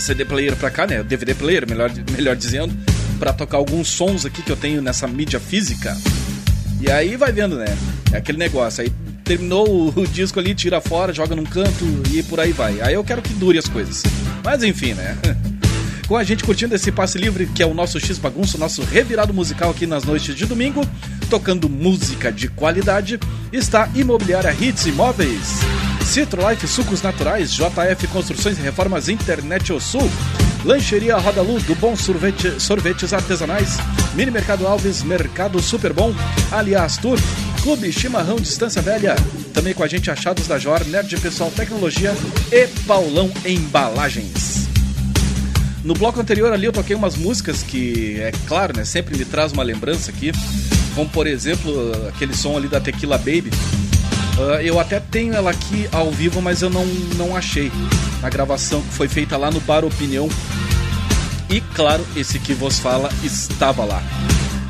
[0.00, 1.00] CD player pra cá, né?
[1.00, 2.74] O DVD player, melhor, melhor dizendo,
[3.18, 5.96] pra tocar alguns sons aqui que eu tenho nessa mídia física.
[6.80, 7.76] E aí vai vendo, né?
[8.12, 8.82] É aquele negócio.
[8.82, 8.90] Aí
[9.24, 12.80] terminou o disco ali, tira fora, joga num canto e por aí vai.
[12.80, 14.02] Aí eu quero que dure as coisas.
[14.42, 15.16] Mas enfim, né?
[16.10, 19.32] com a gente curtindo esse passe livre, que é o nosso X Bagunço, nosso revirado
[19.32, 20.84] musical aqui nas noites de domingo,
[21.30, 23.16] tocando música de qualidade,
[23.52, 25.60] está Imobiliária Hits Imóveis.
[26.04, 30.10] Citrolife Sucos Naturais, JF Construções e Reformas Internet O Sul,
[30.64, 33.76] Lancheria Roda Lu, do Bom Sorvete, Sorvetes Artesanais,
[34.12, 36.12] Mini Mercado Alves, Mercado Super Bom,
[36.50, 37.20] Aliás Tour,
[37.62, 39.14] Clube Chimarrão Distância Velha,
[39.54, 42.12] também com a gente Achados da Jor, Nerd Pessoal Tecnologia
[42.50, 44.59] e Paulão Embalagens.
[45.82, 49.52] No bloco anterior ali eu toquei umas músicas que, é claro, né, sempre me traz
[49.52, 50.30] uma lembrança aqui,
[50.94, 51.72] como por exemplo
[52.08, 53.50] aquele som ali da Tequila Baby.
[54.36, 56.84] Uh, eu até tenho ela aqui ao vivo, mas eu não,
[57.16, 57.72] não achei
[58.22, 60.28] a gravação que foi feita lá no Bar Opinião.
[61.48, 64.02] E claro, esse que vos fala estava lá.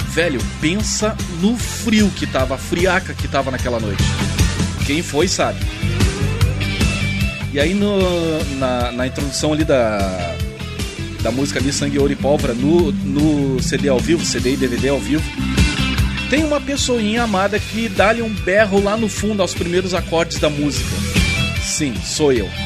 [0.09, 4.03] Velho, pensa no frio que tava, a friaca que tava naquela noite.
[4.87, 5.61] Quem foi sabe.
[7.53, 7.99] E aí no,
[8.59, 10.37] na, na introdução ali da,
[11.23, 14.89] da música ali Sangue, Ouro e Pólvora no, no CD ao vivo, CD e DVD
[14.89, 15.23] ao vivo,
[16.31, 20.49] tem uma pessoinha amada que dá-lhe um berro lá no fundo aos primeiros acordes da
[20.49, 20.89] música.
[21.63, 22.49] Sim, sou eu.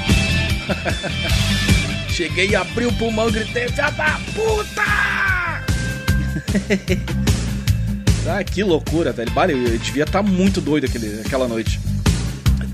[2.08, 4.84] Cheguei, abri o pulmão, gritei, filha da puta!
[8.28, 9.30] ah, que loucura, velho.
[9.32, 11.80] Bah, eu, devia estar muito doido aquele, aquela noite.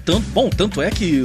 [0.05, 1.22] Tanto, bom, tanto é que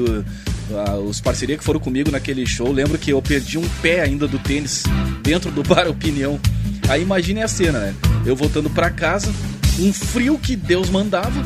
[1.08, 4.40] os parcerias que foram comigo naquele show, lembro que eu perdi um pé ainda do
[4.40, 4.84] tênis
[5.22, 6.40] dentro do bar Opinião.
[6.88, 7.96] Aí imagine a cena, né?
[8.26, 9.34] Eu voltando pra casa,
[9.80, 11.44] um frio que Deus mandava,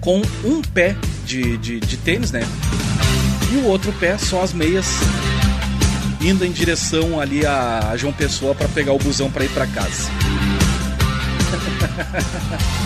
[0.00, 2.42] com um pé de, de, de tênis, né?
[3.52, 4.86] E o outro pé, só as meias,
[6.20, 10.08] indo em direção ali a João Pessoa para pegar o busão para ir para casa.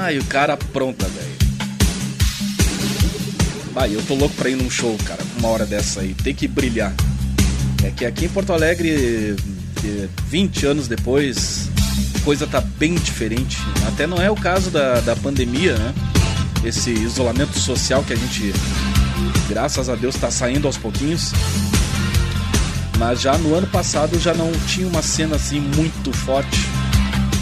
[0.00, 1.36] Ai, o cara pronta, velho.
[3.72, 6.14] Vai, eu tô louco pra ir num show, cara, uma hora dessa aí.
[6.14, 6.94] Tem que brilhar.
[7.82, 9.34] É que aqui em Porto Alegre,
[10.28, 11.68] 20 anos depois,
[12.24, 13.58] coisa tá bem diferente.
[13.88, 15.92] Até não é o caso da, da pandemia, né?
[16.64, 18.52] Esse isolamento social que a gente,
[19.48, 21.32] graças a Deus, tá saindo aos pouquinhos.
[22.98, 26.60] Mas já no ano passado já não tinha uma cena assim muito forte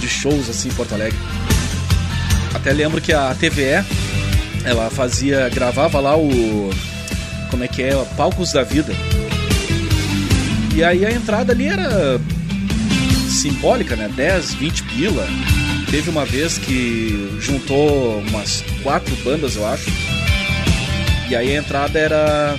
[0.00, 1.18] de shows assim em Porto Alegre.
[2.56, 3.84] Até lembro que a TVE
[4.64, 6.70] ela fazia, gravava lá o
[7.50, 8.94] como é que é, Palcos da Vida.
[10.74, 12.18] E aí a entrada ali era
[13.28, 14.08] simbólica, né?
[14.08, 15.26] 10, 20 pila.
[15.90, 19.90] Teve uma vez que juntou umas quatro bandas, eu acho.
[21.28, 22.58] E aí a entrada era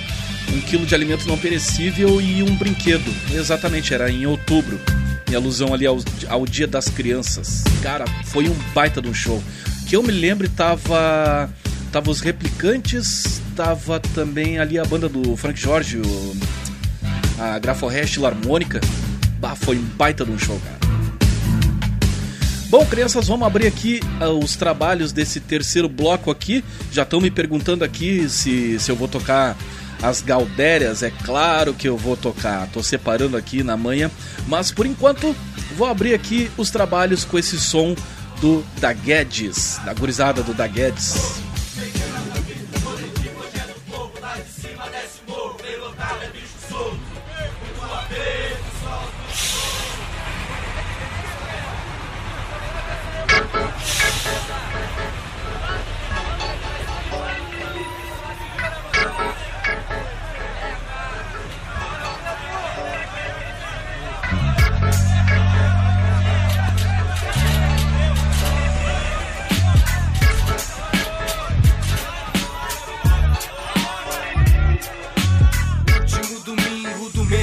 [0.54, 3.12] um quilo de alimento não perecível e um brinquedo.
[3.34, 4.80] Exatamente, era em outubro.
[5.30, 7.64] Em alusão ali ao, ao Dia das Crianças.
[7.82, 9.42] Cara, foi um baita de um show.
[9.88, 11.48] Que eu me lembro tava.
[11.90, 16.36] Tava os replicantes, tava também ali a banda do Frank Jorge, o,
[17.38, 18.78] a Graforrest Harmônica.
[19.40, 20.78] Bah, foi um baita de um show, cara.
[22.68, 26.62] Bom, crianças, vamos abrir aqui uh, os trabalhos desse terceiro bloco aqui.
[26.92, 29.56] Já estão me perguntando aqui se, se eu vou tocar
[30.02, 31.02] as Galdérias.
[31.02, 32.68] É claro que eu vou tocar.
[32.68, 34.10] Tô separando aqui na manhã.
[34.46, 35.34] Mas por enquanto,
[35.74, 37.96] vou abrir aqui os trabalhos com esse som
[38.40, 40.66] do Da Guedes, da gurizada do Da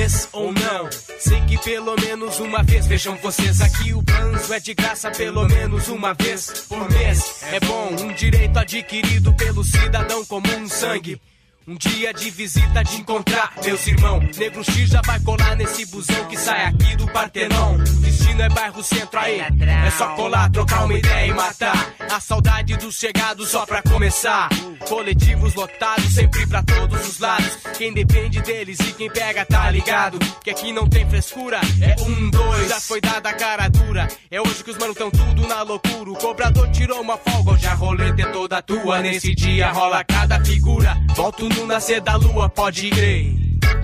[0.06, 0.89] vez ou não.
[1.20, 3.93] Sei que pelo menos uma vez vejam vocês aqui.
[3.93, 7.43] O banzo é de graça pelo menos uma vez por mês.
[7.51, 11.20] É bom, um direito adquirido pelo cidadão comum sangue.
[11.68, 14.38] Um dia de visita de encontrar meus irmãos.
[14.38, 17.74] Negro X já vai colar nesse busão que sai aqui do Partenon.
[17.78, 19.39] O destino é bairro centro aí.
[19.39, 21.91] É só colar, trocar uma ideia e matar.
[22.11, 24.47] A saudade dos chegados só pra começar.
[24.88, 27.57] Coletivos lotados, sempre pra todos os lados.
[27.76, 30.20] Quem depende deles e quem pega tá ligado.
[30.43, 31.59] Que aqui não tem frescura.
[31.82, 32.70] É um, dois.
[32.70, 34.07] Já foi dada a cara dura.
[34.30, 36.11] É hoje que os manos tão tudo na loucura.
[36.11, 37.53] O cobrador tirou uma folga.
[37.53, 38.99] Hoje a roleta é toda tua.
[38.99, 40.95] Nesse dia rola cada figura.
[41.16, 43.34] Volto no nascer da lua, pode crer.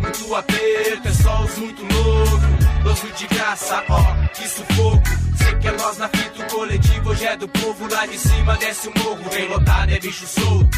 [0.02, 2.42] Muito aperto, é só os muito louco.
[2.84, 5.02] Doce de graça, ó, que sufoco.
[5.38, 7.88] Sei que é nós na fita, o coletivo hoje é do povo.
[7.92, 10.78] Lá de cima desce o morro, vem lotado, é bicho solto.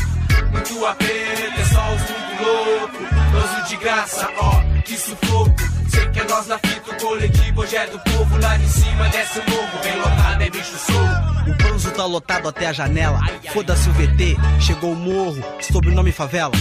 [0.51, 2.97] Muito aperto, é só os muito louco.
[3.31, 5.55] Doce de graça, ó, que sufoco.
[5.89, 8.37] Sei que é nós na fita, o coletivo hoje é do povo.
[8.41, 11.62] Lá de cima desce o morro, vem lotado, é bicho solto.
[11.95, 13.19] Tá lotado até a janela.
[13.53, 16.51] Foda-se o VT, chegou o morro, sobrenome favela.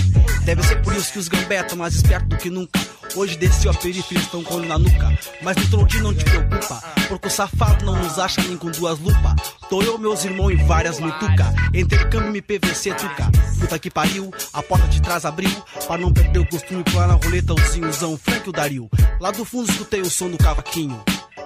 [0.45, 2.78] Deve ser por isso que os gambé tão mais espertos do que nunca.
[3.16, 5.18] Hoje desceu a periferia, estão com na nuca.
[5.41, 8.99] Mas no trollzinho não te preocupa, porque o safado não nos acha nem com duas
[8.99, 9.35] lupas.
[9.70, 11.53] Tô eu, meus irmãos e várias mituca.
[11.72, 13.30] Intercâmbio MPVC, tuca.
[13.59, 15.51] Puta que pariu, a porta de trás abriu.
[15.87, 18.91] Pra não perder o costume, pular na roleta, o zinhozão, Frank e o Dario.
[19.18, 21.03] Lá do fundo escutei o som do cavaquinho.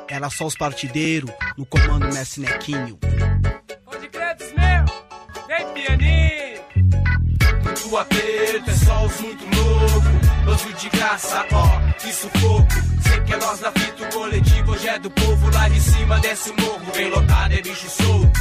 [0.08, 2.98] Era só os partideiros, no comando Messi Nequinho.
[5.76, 6.56] Pianinho!
[7.62, 10.44] Muito aperto, é só os muito louco.
[10.44, 12.66] Banzo de graça, ó, que sufoco.
[13.02, 15.50] Sei que é nós na fita, o coletivo hoje é do povo.
[15.52, 18.40] Lá de cima desce o morro, vem lotado, é bicho solto.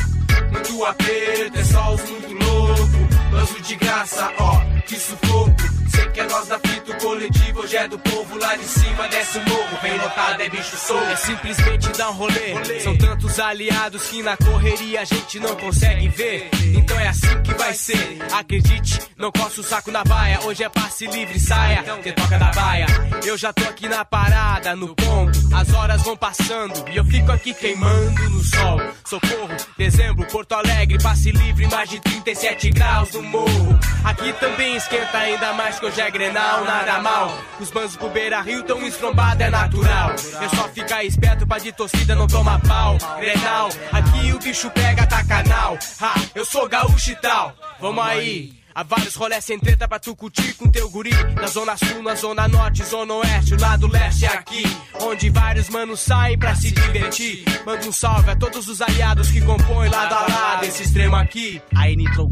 [0.52, 3.25] Muito aperto, é só os muito louco.
[3.36, 5.76] Banzo de graça, ó, que sufoco.
[5.94, 8.38] Sei que é nós da fita, o coletivo hoje é do povo.
[8.38, 11.04] Lá de cima desce o morro, vem lotado, é bicho solto.
[11.04, 12.80] É simplesmente dar um rolê.
[12.82, 16.50] São tantos aliados que na correria a gente não consegue ver.
[16.76, 18.18] Então é assim que vai ser.
[18.32, 20.40] Acredite, não coça o saco na baia.
[20.44, 22.88] Hoje é passe livre, saia, que toca da baia.
[23.26, 25.38] Eu já tô aqui na parada, no ponto.
[25.54, 28.82] As horas vão passando e eu fico aqui queimando no sol.
[29.06, 33.80] Socorro, dezembro, Porto Alegre, passe livre, mais de 37 graus no morro.
[34.04, 37.38] Aqui também esquenta ainda mais que hoje é grenal, nada mal.
[37.60, 40.12] Os banzos pro Beira Rio tão estrombado, é natural.
[40.12, 42.98] É só ficar esperto pra de torcida não tomar pau.
[43.20, 45.78] Grenal, aqui o bicho pega, tá canal.
[46.02, 47.56] Ha, eu sou gaúcho e tal.
[47.80, 48.65] Vamos aí.
[48.76, 52.14] Há vários rolés sem treta pra tu curtir com teu guri Na zona sul, na
[52.14, 54.64] zona norte, zona oeste O lado leste é aqui
[55.00, 59.40] Onde vários manos saem pra se divertir Manda um salve a todos os aliados que
[59.40, 62.30] compõem lado a lado Esse extremo aqui Aí, Nitro,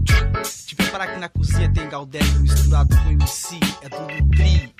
[0.73, 4.73] te preparar que na cozinha tem Galdério misturado com MC, é tudo tri.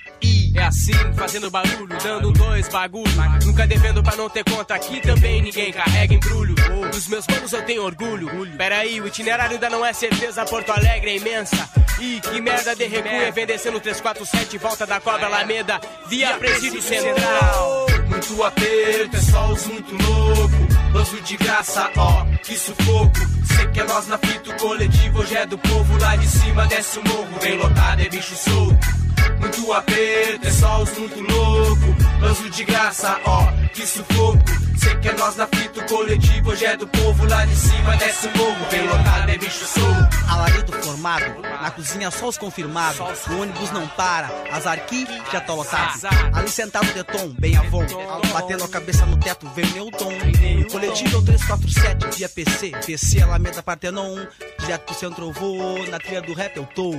[0.55, 3.11] É assim, fazendo barulho, dando dois bagulho.
[3.43, 6.55] Nunca devendo pra não ter conta aqui também ninguém carrega embrulho.
[6.91, 8.29] Dos meus manos eu tenho orgulho.
[8.55, 11.15] Pera aí, o itinerário ainda não é certeza, Porto Alegre é
[11.53, 11.69] imensa.
[11.99, 16.81] Ih, que merda de recuo é vem descendo 347, volta da cobra Alameda, via presídio
[16.81, 17.85] central.
[18.07, 20.73] Muito aperto, é só os muito louco.
[20.91, 23.19] Banzo de graça, ó, que sufoco.
[23.55, 25.97] Sei que é nós na fita, o coletivo hoje é do povo.
[25.99, 29.03] Lá de cima desce o morro, vem lotado, é bicho solto.
[29.39, 31.92] Muito aperto, é só os muito louco.
[32.23, 34.39] Banzo de graça, ó, que sufoco.
[34.77, 37.25] Sei que é nós na fita, o coletivo hoje é do povo.
[37.27, 40.17] Lá de cima desce o morro, lotado, é bicho solto.
[40.29, 43.27] Alarido formado, na cozinha só os confirmados.
[43.27, 45.99] O ônibus não para, as arqui já tá lotado.
[46.33, 47.85] Ali sentado de tom, bem avon.
[48.31, 50.13] Batendo a cabeça no teto, vem Newton.
[50.61, 52.71] O coletivo é o 347 via PC.
[52.85, 54.25] PC Alameda Partenon.
[54.59, 56.93] Direto pro centro eu vou, na trilha do rap eu tô.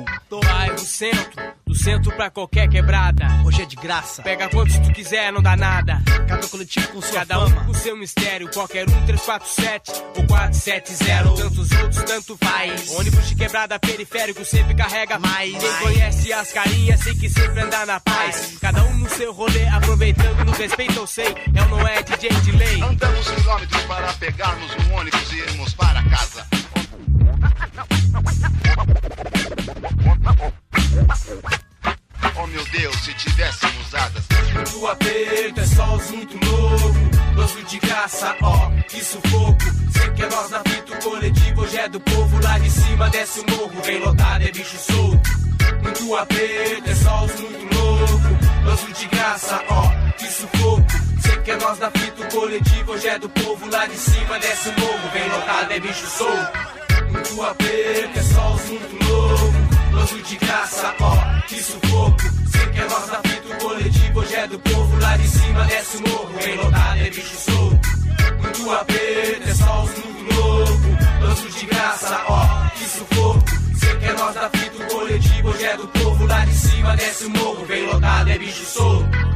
[0.44, 3.26] Bairro centro, do centro pra qualquer quebrada.
[3.44, 4.22] Hoje é de graça.
[4.22, 6.02] Pega quantos tu quiser, não dá nada.
[6.28, 7.64] Cada coletivo com sua Cada um fama.
[7.64, 11.42] com seu mistério, qualquer um 347 ou 470.
[11.42, 12.90] Tantos outros, tanto faz.
[12.92, 15.52] Ônibus de quebrada periférico sempre carrega mais.
[15.56, 18.58] Quem conhece as carinhas sei que sempre anda na paz.
[18.60, 21.34] Cada um no seu rolê, aproveitando no respeito, eu sei.
[21.54, 22.82] É não é DJ de lei?
[22.82, 26.46] Andamos quilômetros para pegarmos um ônibus e irmos para casa.
[32.36, 34.24] Oh meu Deus, se tivéssemos asas.
[34.52, 36.94] Muito aperto, é só os muito louco.
[37.34, 39.58] Banzo de graça, ó, que sufoco.
[39.92, 42.42] Sei que é nós na fita, o coletivo hoje é do povo.
[42.42, 45.30] Lá de cima desce o morro, vem lotado, é bicho solto.
[45.82, 48.64] Muito aperto, é só os muito louco.
[48.64, 50.86] Banzo de graça, ó, que sufoco.
[51.22, 53.70] Sei que é nós na fita, o coletivo hoje é do povo.
[53.70, 56.58] Lá de cima desce o morro, vem lotado, é bicho solto.
[57.10, 58.22] Muito aperto, é
[59.94, 62.20] nojo de graça, ó, que sufoco.
[62.50, 65.00] Sei que é nós da fita o coletivo hoje é do povo.
[65.00, 67.88] Lá de cima desce o morro, em lotado é bicho solto.
[68.42, 71.20] Muito aperto, é só os mundo louco.
[71.20, 73.44] Nojo de graça, ó, que sufoco.
[73.78, 76.26] Sei que é nós da fita, o coletivo hoje é do povo.
[76.26, 79.33] Lá de cima desce o morro, vem lotado, é bicho solto.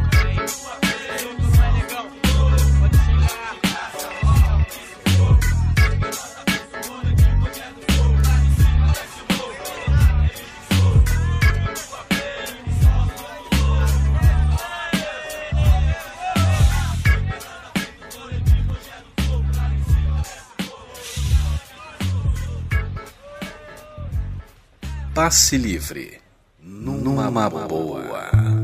[25.18, 26.20] passe livre
[26.62, 27.66] numa, numa boa.
[27.66, 28.57] boa.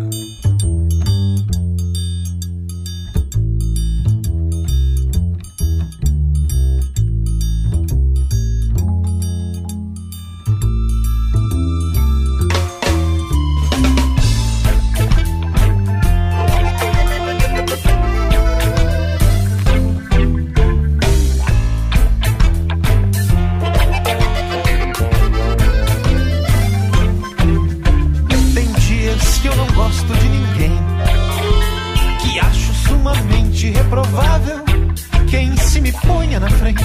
[35.85, 36.83] me ponha na frente.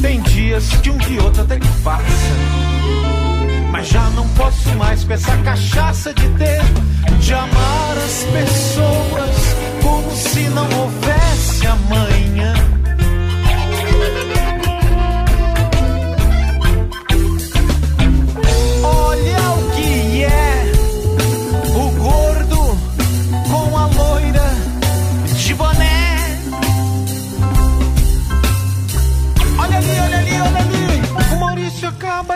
[0.00, 2.02] Tem dias que um que outro até que passa.
[3.70, 6.62] Mas já não posso mais com essa cachaça de ter
[7.18, 9.36] de amar as pessoas
[9.82, 12.79] como se não houvesse amanhã.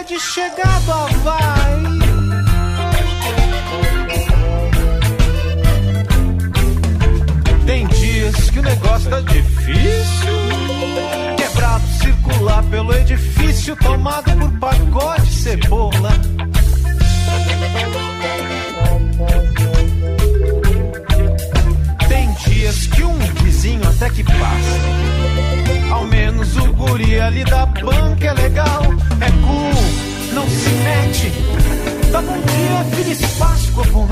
[0.03, 1.83] de chegada vai.
[7.65, 10.35] Tem dias que o negócio tá difícil.
[11.37, 16.11] Quebrado circular pelo edifício, tomado por pacote cebola.
[22.09, 25.93] Tem dias que um vizinho até que passa.
[25.93, 28.94] Ao menos o guri ali da banca é legal
[30.33, 31.33] não se mete.
[32.11, 34.07] tá bom dia, feliz Páscoa, bom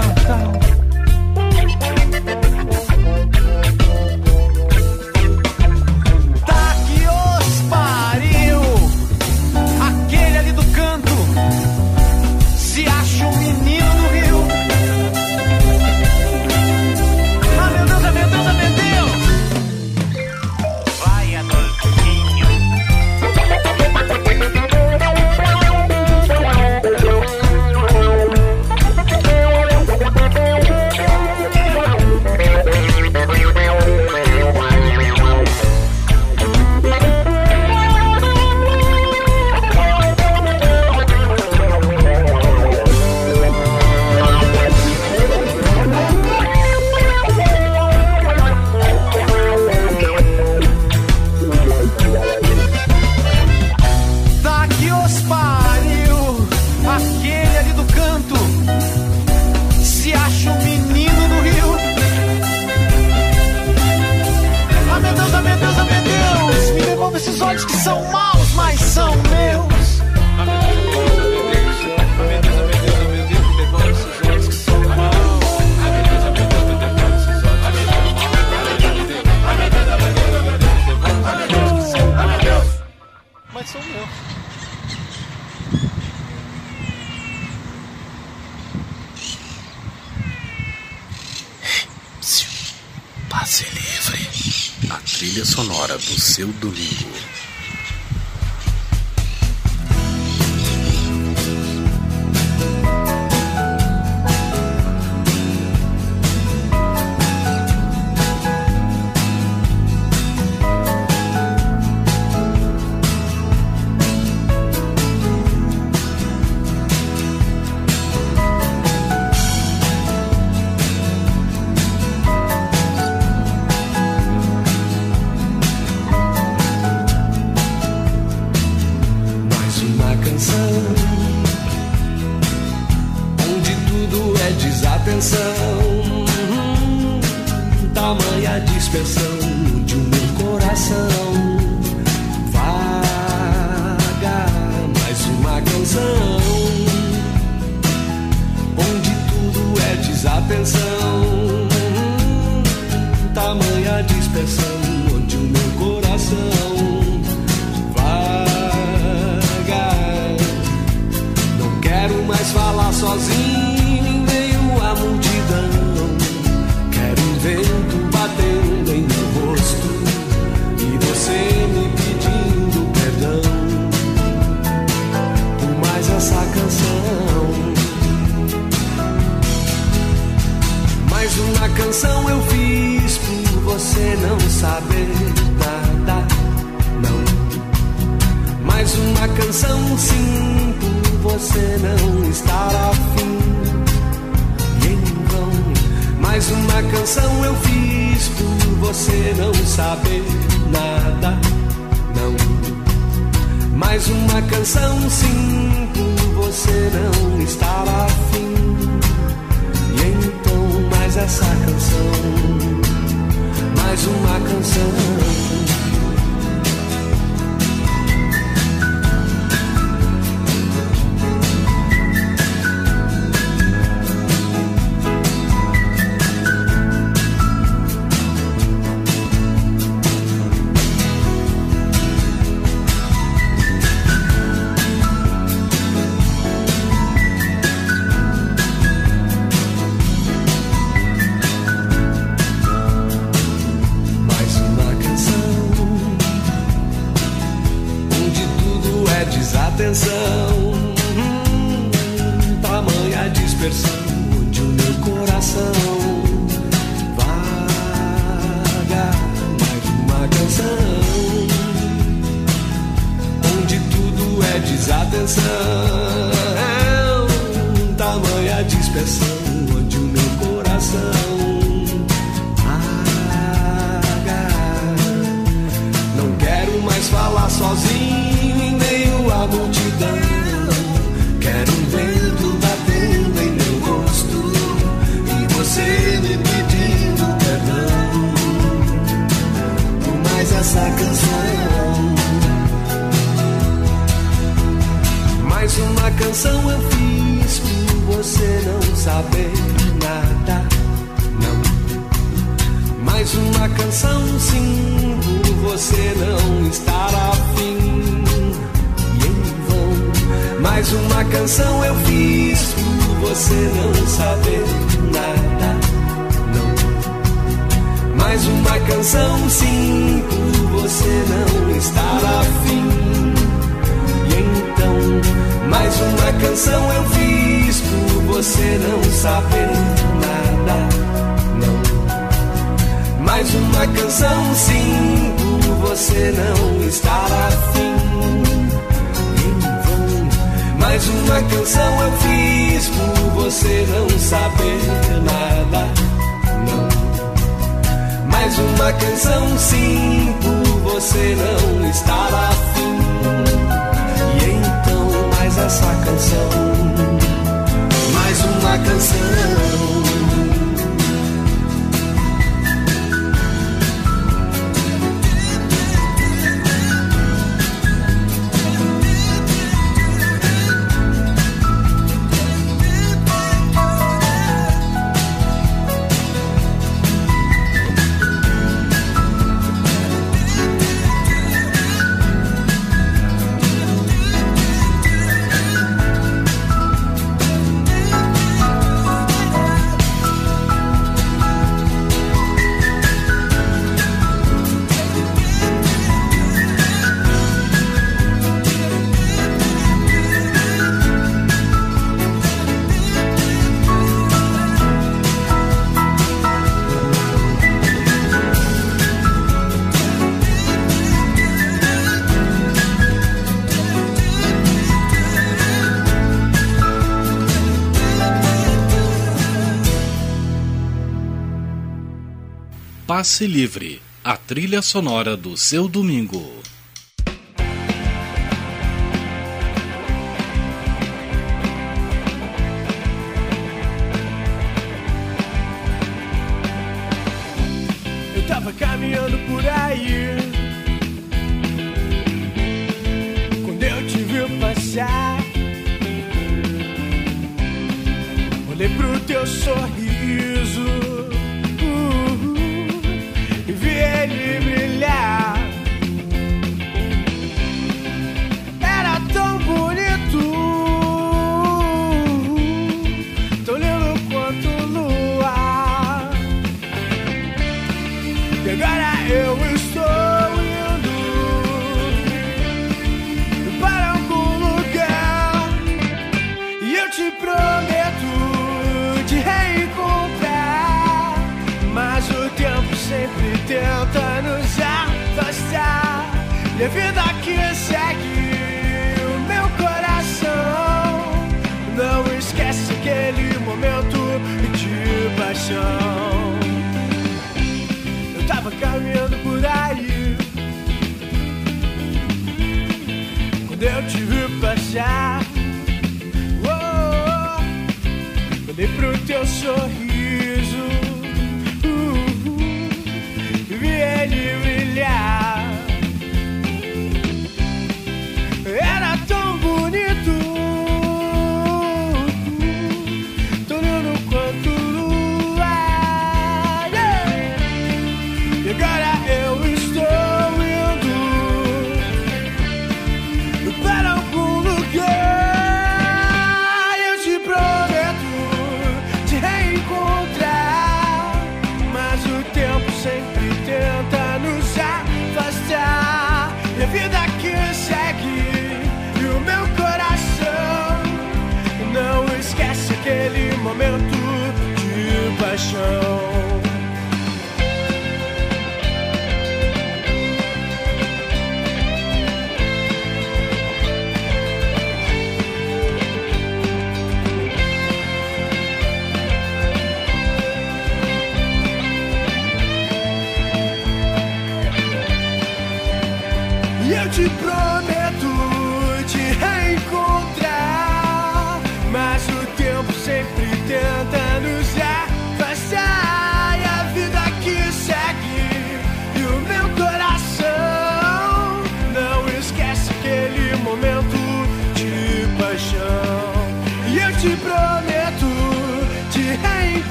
[423.47, 426.62] Livre, a trilha sonora do seu domingo.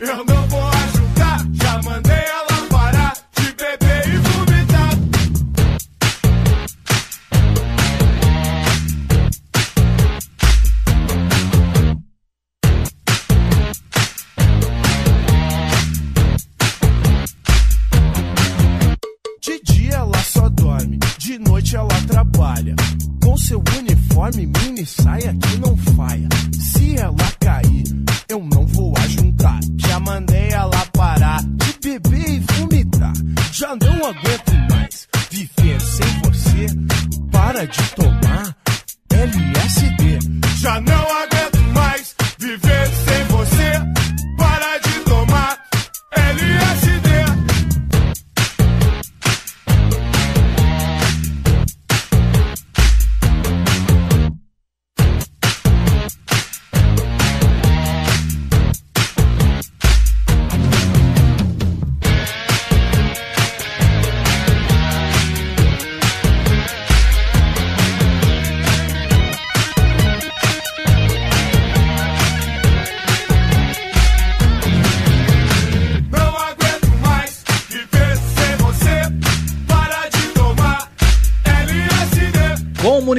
[0.00, 0.37] Yeah, no.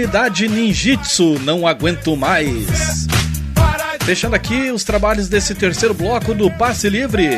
[0.10, 3.06] Comunidade Ninjitsu, não aguento mais.
[4.07, 7.30] Deixando aqui os trabalhos desse terceiro bloco do Passe Livre.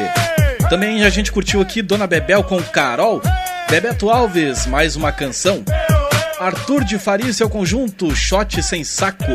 [0.69, 3.21] Também a gente curtiu aqui Dona Bebel com Carol,
[3.69, 5.65] Bebeto Alves, mais uma canção.
[6.39, 9.25] Arthur de Faria seu conjunto, Shot Sem Saco.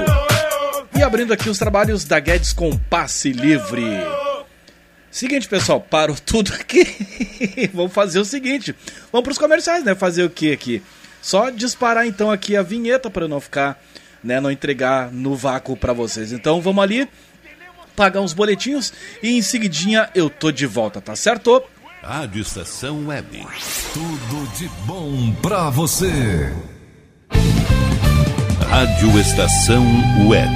[0.96, 3.84] E abrindo aqui os trabalhos da Guedes com Passe Livre.
[5.10, 7.68] Seguinte, pessoal, parou tudo aqui.
[7.74, 8.74] vamos fazer o seguinte.
[9.12, 9.94] Vamos para os comerciais, né?
[9.94, 10.82] Fazer o que aqui?
[11.20, 13.82] Só disparar então aqui a vinheta para não ficar,
[14.22, 16.32] né, não entregar no vácuo para vocês.
[16.32, 17.08] Então vamos ali
[17.96, 21.62] pagar uns boletinhos e em seguidinha eu tô de volta, tá certo?
[22.02, 23.44] Rádio Estação Web.
[23.92, 26.52] Tudo de bom pra você.
[28.68, 29.84] Rádio Estação
[30.28, 30.54] Web.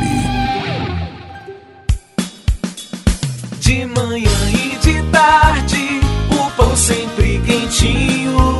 [3.59, 6.01] De manhã e de tarde,
[6.31, 8.60] o pão sempre quentinho.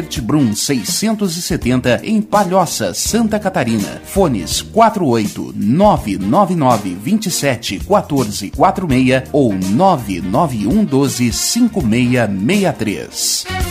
[0.01, 4.01] Gueder Brum 670 em Palhoça, Santa Catarina.
[4.03, 13.70] Fones 48 999 27 14 46 ou 991 12 5663.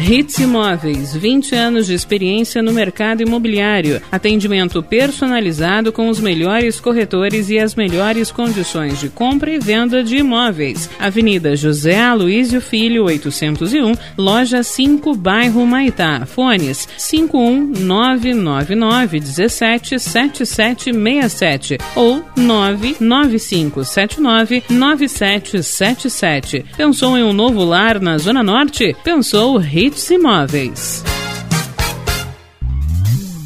[0.00, 4.00] Hits Imóveis, 20 anos de experiência no mercado imobiliário.
[4.12, 10.18] Atendimento personalizado com os melhores corretores e as melhores condições de compra e venda de
[10.18, 10.88] imóveis.
[11.00, 16.24] Avenida José Aloísio Filho, 801, Loja 5, Bairro Maitá.
[16.26, 26.64] Fones 51999 17 7767 ou 99579 9777.
[26.76, 28.94] Pensou em um novo lar na Zona Norte?
[29.02, 29.56] Pensou
[29.88, 31.02] Hits Imóveis.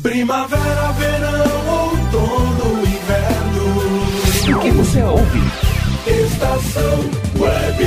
[0.02, 4.56] Primavera, verão, outono, inverno.
[4.56, 5.40] O que você ouve?
[6.04, 6.98] Estação
[7.38, 7.84] Web.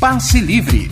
[0.00, 0.90] Passe Livre.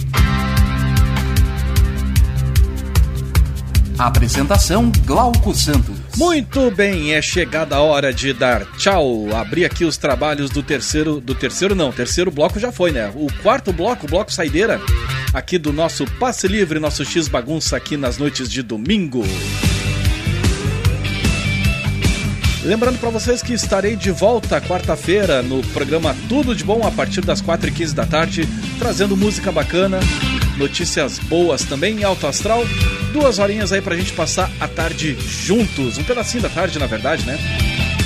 [3.99, 6.00] Apresentação Glauco Santos.
[6.17, 9.35] Muito bem, é chegada a hora de dar tchau.
[9.35, 13.11] Abrir aqui os trabalhos do terceiro, do terceiro não, terceiro bloco já foi, né?
[13.15, 14.81] O quarto bloco, o bloco saideira,
[15.33, 19.25] aqui do nosso passe livre, nosso X bagunça aqui nas noites de domingo.
[22.63, 27.23] Lembrando para vocês que estarei de volta quarta-feira no programa Tudo de Bom a partir
[27.23, 28.47] das 4h15 da tarde,
[28.79, 29.99] trazendo música bacana,
[30.61, 32.63] notícias boas também, alto astral.
[33.15, 37.25] Duas horinhas aí pra gente passar a tarde juntos, um pedacinho da tarde na verdade,
[37.27, 37.39] né?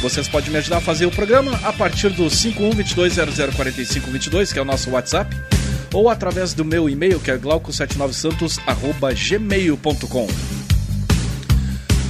[0.01, 4.65] Vocês podem me ajudar a fazer o programa a partir do 5122004522, que é o
[4.65, 5.37] nosso WhatsApp,
[5.93, 10.29] ou através do meu e-mail, que é glauco79santos@gmail.com.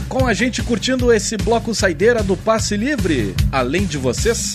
[0.09, 4.53] Com a gente curtindo esse bloco saideira do Passe Livre, além de vocês,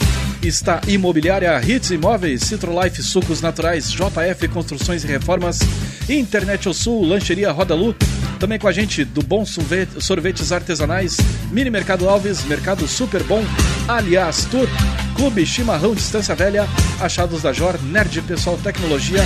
[0.47, 5.59] está Imobiliária Hits Imóveis, Citrolife Sucos Naturais, JF Construções e Reformas,
[6.07, 7.95] Internet ao Sul, Lancheria Roda Lu,
[8.39, 11.17] também com a gente do Bom Sorvete- Sorvetes Artesanais,
[11.51, 13.43] Mini Mercado Alves, Mercado Super Bom,
[13.87, 14.67] Aliás Tour,
[15.15, 16.65] Clube Chimarrão Distância Velha,
[17.01, 19.23] Achados da Jor, Nerd Pessoal Tecnologia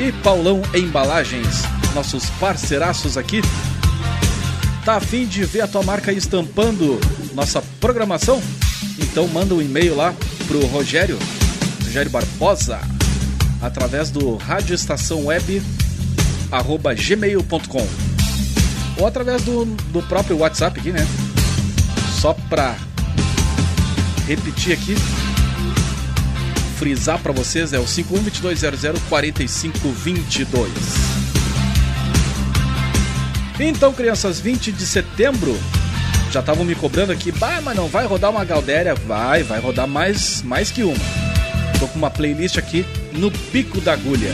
[0.00, 1.62] e Paulão Embalagens,
[1.94, 3.40] nossos parceiraços aqui.
[4.84, 7.00] Tá afim de ver a tua marca estampando
[7.36, 8.42] nossa programação?
[8.98, 10.14] Então manda um e-mail lá
[10.48, 11.18] pro Rogério,
[11.84, 12.80] Rogério Barbosa,
[13.60, 14.38] através do
[14.70, 15.62] Estação Web
[16.50, 17.86] arroba gmail.com
[18.98, 21.06] ou através do, do próprio WhatsApp aqui, né?
[22.18, 22.74] Só pra
[24.26, 24.94] repetir aqui,
[26.78, 30.68] frisar pra vocês é o 5122004522.
[33.58, 35.54] Então, crianças, 20 de setembro,
[36.30, 38.94] já estavam me cobrando aqui, bah, mas não vai rodar uma Galdéria?
[38.94, 40.96] Vai, vai rodar mais, mais que uma.
[41.78, 44.32] Tô com uma playlist aqui no Pico da Agulha.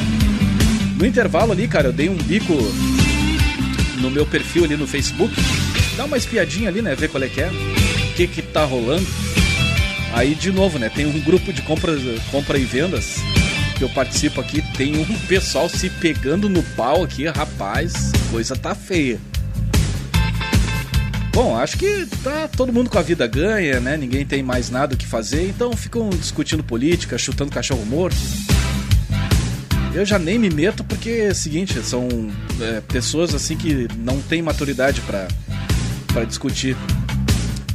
[0.97, 2.55] No intervalo ali, cara, eu dei um bico
[4.01, 5.35] no meu perfil ali no Facebook.
[5.97, 6.95] Dá uma espiadinha ali, né?
[6.95, 7.49] Ver qual é que é.
[7.49, 9.07] O que que tá rolando.
[10.13, 10.89] Aí, de novo, né?
[10.89, 11.93] Tem um grupo de compra,
[12.31, 13.17] compra e vendas
[13.77, 14.63] que eu participo aqui.
[14.77, 18.13] Tem um pessoal se pegando no pau aqui, rapaz.
[18.31, 19.19] Coisa tá feia.
[21.33, 23.97] Bom, acho que tá todo mundo com a vida ganha, né?
[23.97, 28.17] Ninguém tem mais nada o que fazer, então ficam discutindo política, chutando cachorro morto.
[29.95, 32.07] Eu já nem me meto porque é o seguinte, são
[32.61, 36.77] é, pessoas assim que não têm maturidade para discutir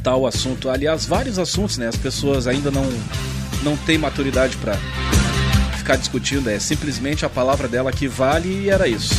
[0.04, 0.70] tal assunto.
[0.70, 1.88] Aliás, vários assuntos, né?
[1.88, 2.86] As pessoas ainda não
[3.64, 4.76] não têm maturidade pra
[5.76, 6.48] ficar discutindo.
[6.48, 9.14] É simplesmente a palavra dela que vale e era isso.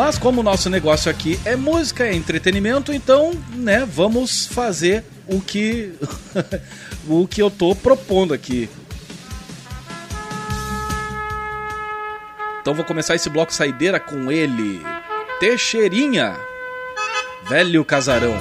[0.00, 5.42] Mas como o nosso negócio aqui é música, é entretenimento, então, né, vamos fazer o
[5.42, 5.92] que
[7.06, 8.66] o que eu tô propondo aqui.
[12.62, 14.80] Então vou começar esse bloco saideira com ele,
[15.38, 16.34] Teixeirinha,
[17.46, 18.34] velho casarão.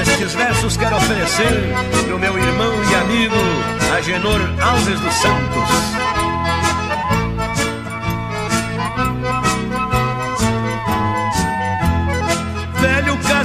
[0.00, 1.52] Estes versos quero oferecer
[2.06, 3.36] pro meu irmão e amigo
[3.94, 6.15] Agenor Alves dos Santos.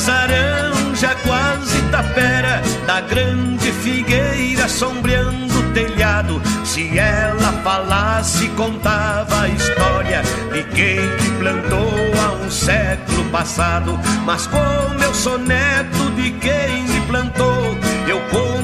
[0.01, 6.41] Casarão, já quase tapera, da grande figueira sombreando o telhado.
[6.65, 13.99] Se ela falasse, contava a história de quem que plantou há um século passado.
[14.25, 18.60] Mas como eu sou neto de quem me plantou, eu conto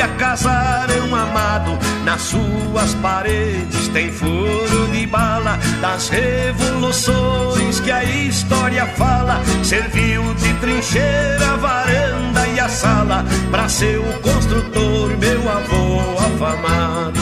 [0.00, 1.78] a história, casarão amado.
[2.04, 9.40] Nas suas paredes tem furo de bala das revoluções que a história fala.
[9.62, 17.20] Serviu de trincheira, varanda e a sala para ser o construtor, meu avô afamado.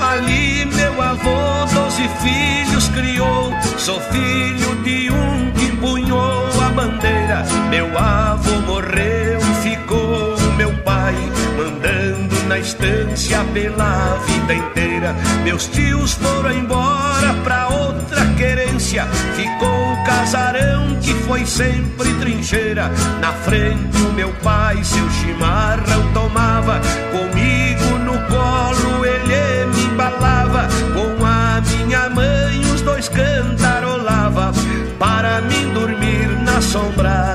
[0.00, 3.52] Ali meu avô doze filhos criou.
[3.78, 4.57] Sou filho
[7.70, 11.14] Meu avô morreu, ficou meu pai
[11.56, 15.14] mandando na estância pela vida inteira.
[15.44, 19.06] Meus tios foram embora pra outra querência.
[19.36, 22.90] Ficou o casarão que foi sempre trincheira.
[23.20, 26.80] Na frente o meu pai seu chimarrão tomava.
[27.12, 30.68] Comigo no colo ele me embalava.
[30.94, 34.52] Com a minha mãe os dois cantarolava.
[34.98, 37.27] Para mim dormir na sombra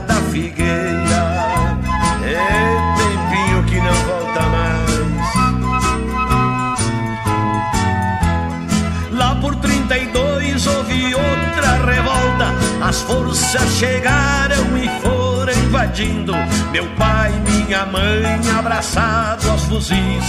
[12.94, 16.32] As forças chegaram e foram invadindo.
[16.72, 20.24] Meu pai, minha mãe, abraçado aos fuzis.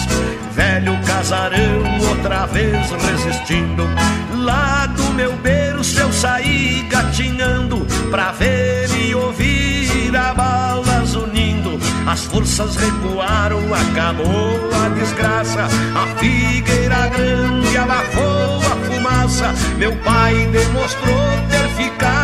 [0.53, 3.83] Velho casarão, outra vez resistindo.
[4.39, 11.79] Lá do meu berço eu saí gatinhando pra ver e ouvir a balas unindo.
[12.07, 15.65] As forças recuaram, acabou a desgraça.
[15.95, 19.53] A figueira grande abafou a fumaça.
[19.77, 22.24] Meu pai demonstrou ter ficado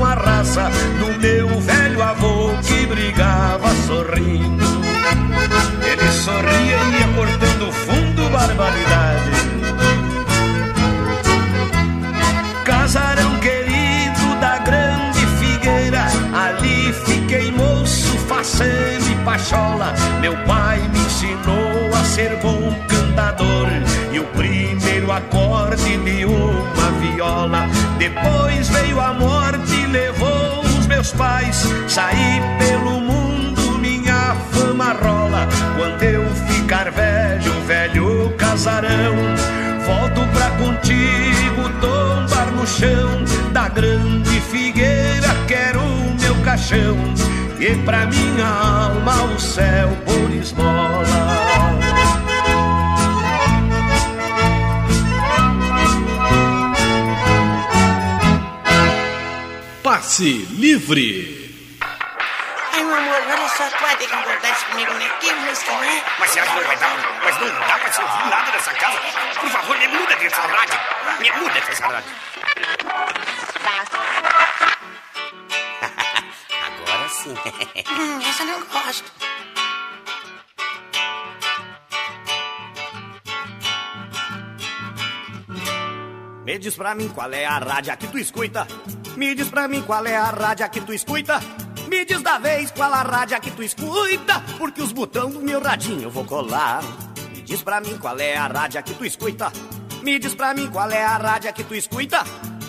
[0.00, 4.80] com a raça do meu velho avô que brigava sorrindo.
[5.84, 9.30] Ele sorria e ia cortando fundo barbaridade.
[12.64, 19.92] Casarão querido da grande figueira, ali fiquei moço, façando e pachola.
[20.22, 23.68] Meu pai me ensinou a ser bom cantador
[24.12, 27.68] e o primeiro acorde de uma viola.
[27.98, 31.66] Depois veio a morte levou os meus pais.
[31.88, 35.48] Saí pelo mundo, minha fama rola.
[35.76, 39.16] Quando eu ficar velho, velho casarão.
[39.86, 46.96] Volto pra contigo, tombar no chão da grande figueira, quero o meu caixão.
[47.58, 51.49] E pra minha alma o céu por esmola.
[60.00, 61.76] Passe livre.
[62.72, 65.06] Ai, meu amor, olha só, tu vai ter que concordar isso comigo, né?
[65.20, 66.02] Que música, né?
[66.18, 67.20] Mas será que não vai dar?
[67.22, 68.98] Mas não dá pra se ouvir nada nessa casa?
[69.38, 70.80] Por favor, me muda dessa rádio.
[71.20, 72.10] Me muda dessa rádio.
[76.64, 77.34] Agora sim.
[77.90, 79.12] hum, essa eu não gosto.
[86.50, 88.66] Me diz pra mim qual é a rádio que tu escuta.
[89.16, 91.38] Me diz pra mim qual é a rádio que tu escuta.
[91.86, 94.42] Me diz da vez qual a rádio que tu escuta.
[94.58, 96.82] Porque os botões do meu radinho eu vou colar.
[97.32, 99.52] Me diz pra mim qual é a rádio que tu escuta.
[100.02, 102.24] Me diz pra mim qual é a rádio que tu escuta.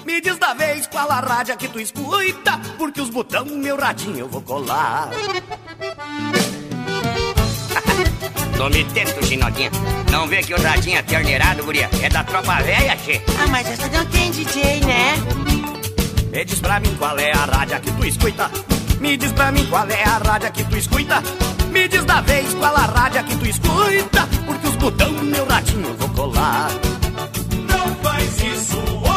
[0.06, 2.60] Me diz da vez qual a rádio que tu escuta.
[2.78, 5.10] Porque os botões do meu radinho eu vou colar.
[8.62, 9.72] Tô me tento, Ginodinha.
[10.12, 11.90] Não vê que o radinho é terneirado, guria?
[12.00, 13.20] É da tropa velha, che.
[13.40, 15.16] Ah, mas essa não tem DJ, né?
[16.32, 18.52] Me diz pra mim qual é a rádio que tu escuta.
[19.00, 21.24] Me diz pra mim qual é a rádio que tu escuta.
[21.72, 24.28] Me diz da vez qual a rádio que tu escuta.
[24.46, 26.70] Porque os botões do meu radinho eu vou colar.
[27.68, 29.11] Não faz isso, homem,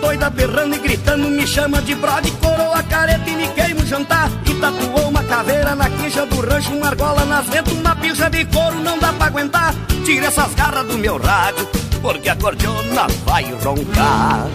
[0.00, 4.30] doida, berrando e gritando, me chama de brode, coroa careta e me queima o jantar.
[4.46, 8.44] E tatuou uma caveira na quincha do rancho, uma argola nas ventas, uma pilcha de
[8.46, 9.74] couro, não dá pra aguentar.
[10.04, 11.68] Tira essas garras do meu rádio,
[12.00, 14.48] porque a cordiona vai roncar.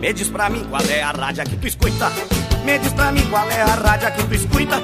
[0.00, 2.12] Me diz pra mim qual é a rádio que tu escuta.
[2.64, 4.82] Me diz pra mim qual é a rádio que tu escuta.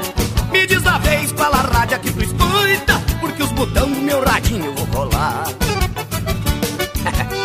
[0.50, 3.00] Me diz da vez qual a rádio que tu escuta.
[3.20, 5.44] Porque os botões do meu radinho eu vou colar.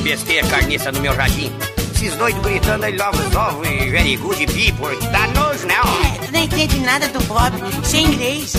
[0.00, 1.52] De besteira carniça no meu radinho.
[1.94, 4.96] Esses doidos gritando aí logo os ovos e very good people.
[5.12, 5.74] Dá nojo, né?
[5.74, 7.52] É, tu não entende nada do Bob,
[7.84, 8.56] sem inglês.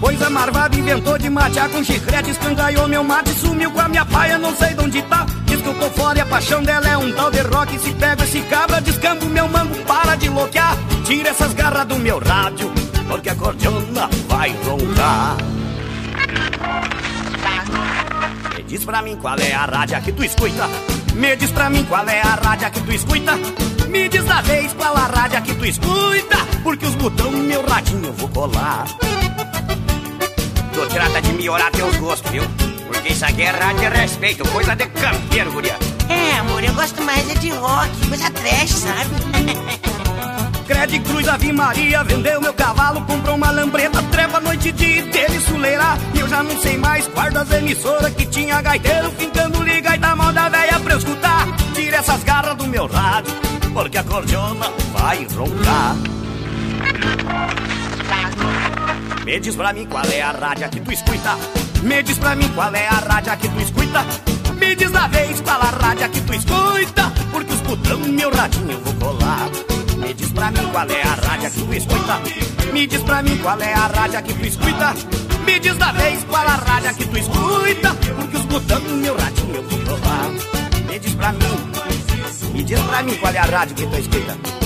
[0.00, 4.06] Pois a marvada inventou de matear com chiclete, escangaiou meu mate, sumiu com a minha
[4.06, 5.26] paia, não sei de onde tá.
[5.44, 7.78] Diz que eu tô fora e a paixão dela é um tal de rock.
[7.78, 10.78] Se pega esse cabra, descamba o meu mango, para de loquear.
[11.04, 12.72] Tira essas garras do meu rádio,
[13.06, 15.36] porque a cordiona vai roncar.
[18.56, 20.68] Me diz pra mim qual é a rádio que tu escuta.
[21.14, 23.36] Me diz pra mim qual é a rádio que tu escuta.
[23.88, 26.38] Me diz da vez qual a rádio que tu escuta.
[26.62, 28.84] Porque os botões no meu radinho eu vou colar.
[30.72, 32.44] Tu trata de melhorar teus gostos, viu?
[32.86, 35.76] Porque isso aqui é rádio de respeito, coisa de campeiro, guria.
[36.08, 39.84] É, amor, eu gosto mais é de rock, coisa trash, sabe?
[40.66, 45.38] Crede Cruz Ave Maria vendeu meu cavalo, comprou uma lambreta, trepa a noite de dele
[45.40, 45.98] suleirar.
[46.14, 49.98] E eu já não sei mais quais das emissoras que tinha gaiteiro, fincando liga e
[49.98, 51.46] da moda velha pra eu escutar.
[51.74, 53.32] Tira essas garras do meu rádio,
[53.74, 55.96] porque a cordiona vai roncar.
[59.24, 61.36] Me diz pra mim qual é a rádio que tu escuta.
[61.82, 64.04] Me diz pra mim qual é a rádio que tu escuta.
[64.58, 67.12] Me diz da vez qual a rádio que tu escuta.
[67.30, 69.73] Porque os no meu radinho eu vou colar.
[69.96, 72.20] Me diz pra mim qual é a rádio que tu escuta.
[72.72, 74.94] Me diz pra mim qual é a rádio que tu escuta.
[75.44, 77.94] Me diz da vez qual a rádio que tu escuta.
[78.16, 80.30] Porque os botão meu radinho eu vou colar.
[80.88, 82.52] Me diz pra mim.
[82.52, 84.64] Me diz pra mim qual é a rádio que tu escuta.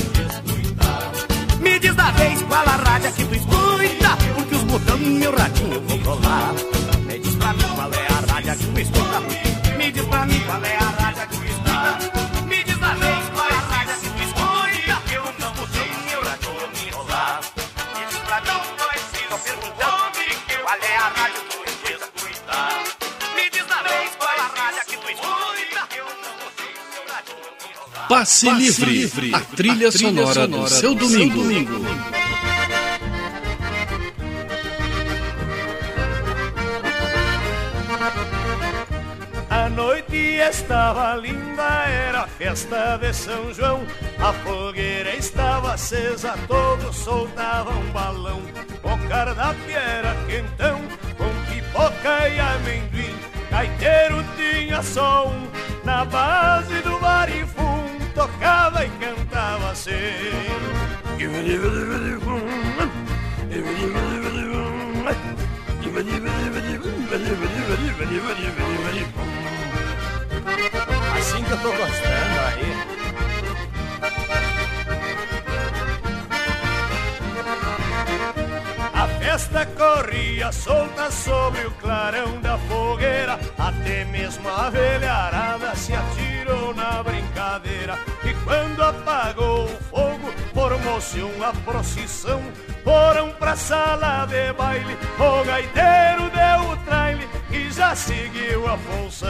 [1.60, 5.36] Me diz da vez qual a rádio que tu escuta Porque os botões no meu
[5.36, 6.54] radinho eu vou colar
[7.04, 9.20] Me diz pra mim qual é a rádio que tu escuta
[9.76, 11.98] Me diz pra mim qual é a rádio que tu escuta
[12.46, 13.28] Me diz da vez
[28.08, 31.42] colar Passe, livre, a trilha, sonora, do seu domingo.
[39.50, 43.86] A noite estava linda, era festa de São João.
[44.18, 48.40] A fogueira estava acesa, todos soltavam balão.
[48.82, 50.80] O cardápio era quentão,
[51.16, 53.18] com pipoca e amendoim.
[53.50, 55.48] Gaiteiro tinha só um,
[55.84, 57.77] na base do barifum,
[58.18, 59.92] tocava e cantava assim.
[71.16, 72.68] Assim que eu tô gostando aí.
[78.94, 83.38] A festa corria solta sobre o clarão da fogueira.
[83.56, 86.27] Até mesmo a velharada se atirou
[86.74, 87.98] na brincadeira.
[88.24, 92.42] E quando apagou o fogo, formou-se uma procissão.
[92.84, 99.28] Foram pra sala de baile, o gaiteiro deu o traile e já seguiu a função.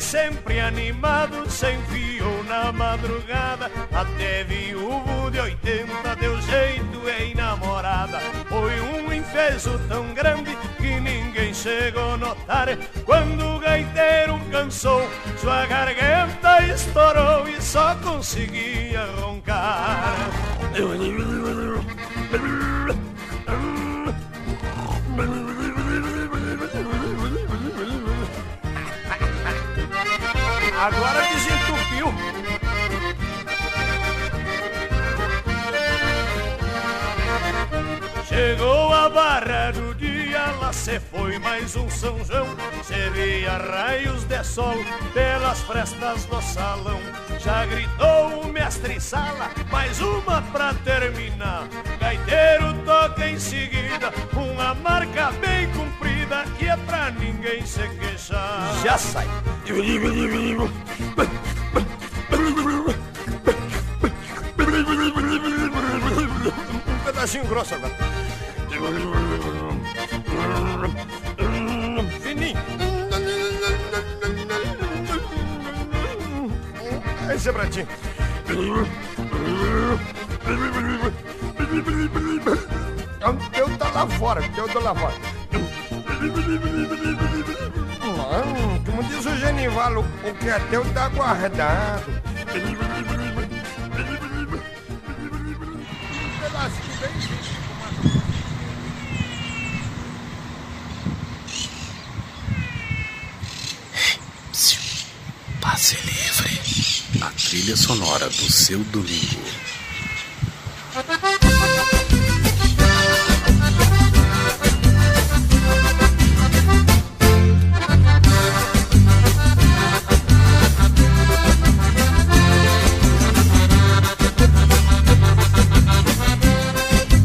[0.00, 3.70] Sempre animado, sem fio na madrugada.
[3.92, 8.20] Até viúvo de 80 deu jeito em namorada.
[8.48, 12.68] Foi um enfezo tão grande que ninguém chegou a notar.
[13.04, 20.14] Quando o gaiteiro cansou, sua garganta estourou e só conseguia roncar.
[30.80, 32.14] Agora desentupiu.
[38.28, 39.87] Chegou a barra do
[40.68, 42.46] lá se foi mais um São João.
[42.82, 44.76] Se via raios de sol
[45.14, 47.00] pelas frestas do salão.
[47.38, 51.66] Já gritou o mestre Sala, mais uma pra terminar.
[51.98, 58.70] Gaiteiro toca em seguida, uma marca bem comprida que é pra ninguém se queixar.
[58.84, 59.26] Já sai.
[66.90, 69.27] Um pedacinho grosso agora.
[77.38, 77.86] Ti.
[83.24, 85.14] O teu tá lá fora, o teu tá lá fora.
[88.00, 92.02] Não, como diz o Genival, o que é teu tá guardado.
[107.68, 109.58] Trilha sonora do seu domingo.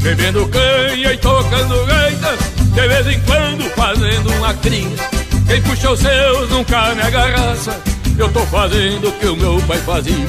[0.01, 2.37] Bebendo canha e tocando gaita
[2.73, 4.89] De vez em quando fazendo uma cria
[5.47, 9.79] Quem puxa os seus nunca nega raça Eu tô fazendo o que o meu pai
[9.79, 10.27] fazia.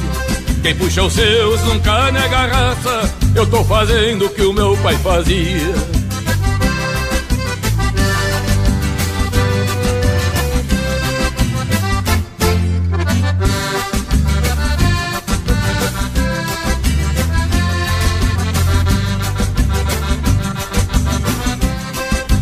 [0.63, 3.15] Quem puxa os seus nunca nega raça.
[3.35, 5.75] Eu tô fazendo o que o meu pai fazia.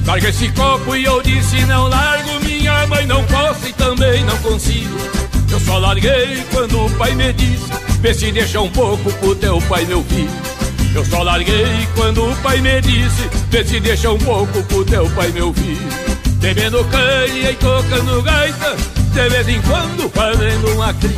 [0.07, 4.37] Larga esse copo e eu disse não largo Minha mãe não posso e também não
[4.39, 5.22] consigo
[5.53, 7.71] Eu só larguei quando o pai me disse
[8.01, 10.31] Vê se deixa um pouco pro teu pai meu filho.
[10.95, 15.09] Eu só larguei quando o pai me disse Vê se deixa um pouco pro teu
[15.11, 15.89] pai meu filho.
[16.39, 18.77] Bebendo canha e tocando gaita
[19.13, 21.13] De vez em quando fazendo uma cria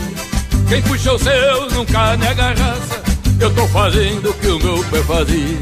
[0.69, 3.03] Quem puxa os seus nunca nega raça
[3.41, 5.59] Eu tô fazendo o que o meu pai fazia.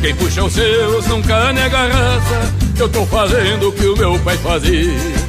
[0.00, 4.36] Quem puxa os seus nunca nega raça Eu tô fazendo o que o meu pai
[4.38, 5.23] fazia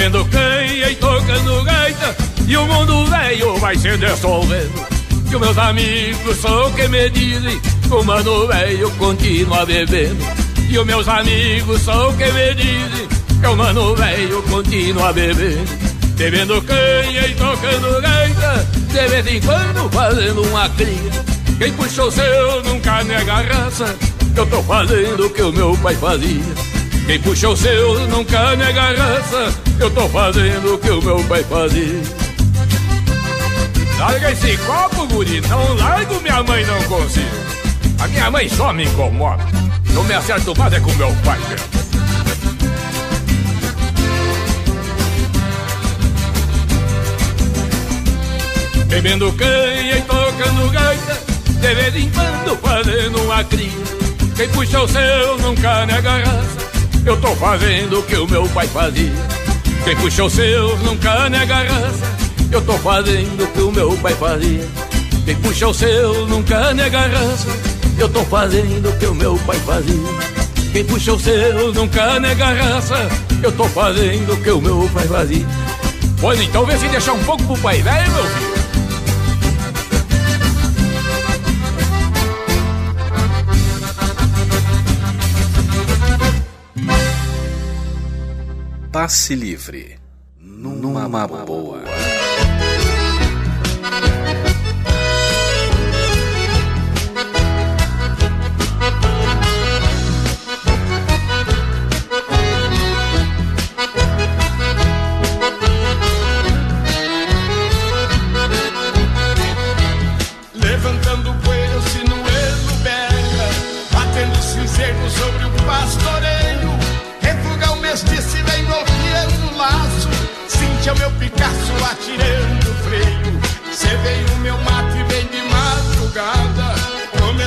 [0.00, 2.16] Bebendo canha e tocando gaita
[2.48, 4.88] E o mundo velho vai se dissolvendo
[5.28, 10.24] Que os meus amigos são que me dizem Que o mano velho continua bebendo
[10.70, 13.08] E os meus amigos são que me dizem
[13.42, 15.70] Que o mano velho continua bebendo
[16.16, 21.12] Bebendo canha e tocando gaita De vez em quando fazendo uma cria
[21.58, 23.94] Quem puxou seu nunca nega a raça.
[24.34, 26.54] Eu tô fazendo o que o meu pai fazia.
[27.06, 29.69] Quem puxou o seu nunca nega raça.
[29.80, 32.02] Eu tô fazendo o que o meu pai fazia.
[33.98, 37.26] Larga esse copo, guri, não largo, minha mãe não consigo.
[37.98, 39.42] A minha mãe só me incomoda.
[39.94, 41.38] Não me acerto mais é com meu pai.
[48.86, 53.70] Bebendo canha e tocando gaita De vez em quando fazendo uma cria
[54.36, 56.56] Quem puxa o seu nunca nega raça
[57.06, 59.29] Eu tô fazendo o que o meu pai fazia
[59.84, 62.16] Quem puxa o seu nunca nega raça
[62.52, 64.68] Eu tô fazendo o que o meu pai fazia.
[65.24, 67.48] Quem puxa o seu nunca nega raça
[67.98, 70.30] Eu tô fazendo o que o meu pai fazia.
[70.72, 73.08] Quem puxa o seu nunca nega raça
[73.42, 75.46] Eu tô fazendo o que o meu pai fazia.
[76.20, 78.49] Pois então vê se deixar um pouco pro pai velho, meu filho
[89.00, 89.98] Passe livre.
[90.38, 91.08] Numa
[91.46, 91.84] boa.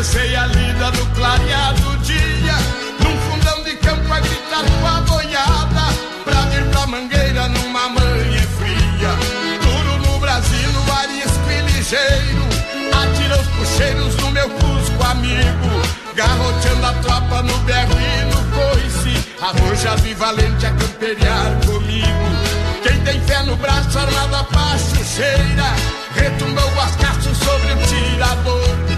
[0.03, 2.55] Comecei a lida no clareado dia
[2.99, 5.93] Num fundão de campo a gritar com a boiada
[6.25, 9.15] Pra vir pra mangueira numa manhã fria.
[9.61, 10.69] Duro no Brasil,
[10.99, 12.43] arisco e ligeiro
[12.91, 15.71] Atira os puxeiros no meu cusco amigo.
[16.13, 22.84] Garroteando a tropa no berro e no coice Arrojado e valente a camperiar comigo.
[22.84, 25.73] Quem tem fé no braço armado a pachucheira
[26.13, 28.92] Retumbou o ascaço sobre o tirador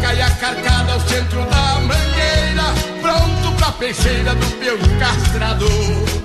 [0.00, 2.64] Já cai a carcada ao centro da mangueira
[3.02, 6.20] Pronto pra peixeira do meu castrador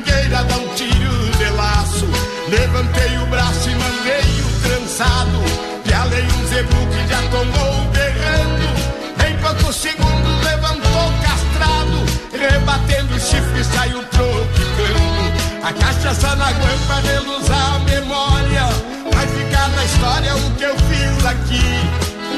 [0.00, 2.06] mangueira dar um tiro de laço.
[2.48, 5.42] Levantei o braço e mandei o trançado.
[5.84, 9.28] Pialei um zebu que já tomou berrando.
[9.28, 12.04] Em poucos segundos levantou castrado.
[12.32, 18.66] Rebatendo o chifre saiu tropicando A cachaça na guampa reluz a memória.
[19.12, 21.60] Vai ficar na história o que eu fiz aqui.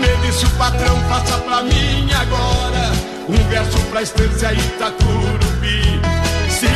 [0.00, 2.92] Me disse o patrão, faça pra mim agora.
[3.28, 6.00] Um verso pra estância Itacurubi.
[6.48, 6.66] Se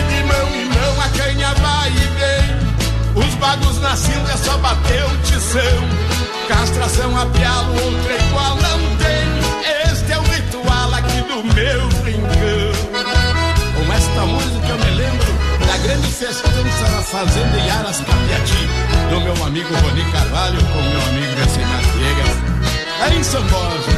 [1.17, 3.25] canha vai e vem.
[3.25, 6.07] Os bagos na cinza é só bater o tição.
[6.49, 9.91] Castração a pialo, outra igual não tem.
[9.91, 12.77] Este é o ritual aqui do meu rincão.
[13.75, 15.33] Com esta música eu me lembro
[15.67, 18.69] Da grande festança na fazenda Iaras Capiati
[19.11, 22.37] Do meu amigo Roni Carvalho Com meu amigo Resinado Viegas.
[22.99, 23.97] Lá em São Borja.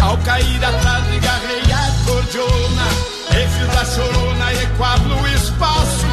[0.00, 2.86] Ao cair a tarde garrei a cordiona
[3.30, 4.35] E fiz a chorona
[4.76, 6.06] ecoar no espaço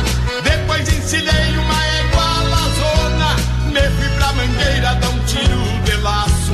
[0.44, 3.36] Depois encilhei uma égua lazona
[3.68, 6.54] Me fui pra mangueira dar um tiro de laço.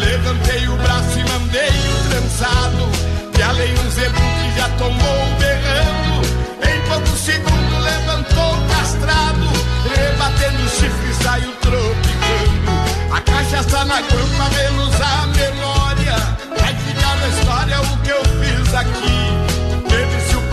[0.00, 2.90] Levantei o braço e mandei o trançado.
[3.32, 6.26] Pialei um zebu que já tomou berrando.
[6.62, 9.46] Em poucos segundos levantou castrado.
[9.94, 13.14] Rebatendo o chifre saiu tropicando.
[13.14, 16.16] A cachaça na guampa menos a memória.
[16.58, 19.36] Vai ficar na história o que eu fiz aqui.
[19.42, 19.45] o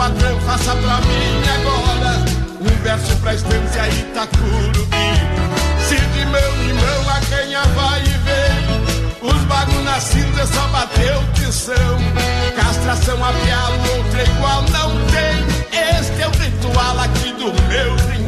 [0.04, 2.26] patrão, faça pra mim agora
[2.60, 4.88] Um verso pra estância Itacurubi
[5.88, 11.24] Se de em mão a canha vai e vem Os bagos na cinza só bateu
[11.36, 11.98] tição
[12.56, 16.00] Castração a pialo, outra igual não tem.
[16.00, 18.23] Este é o ritual aqui do meu rincão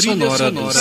[0.00, 0.72] trilha sonora do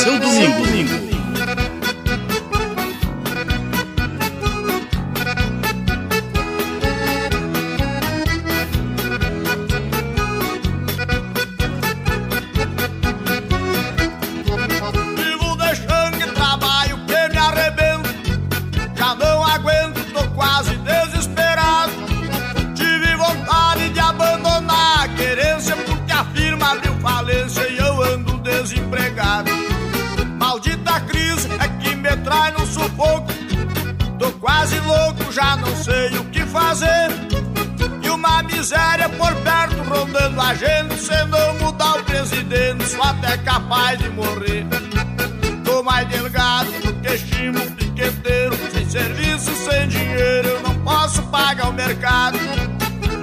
[51.79, 52.37] mercado.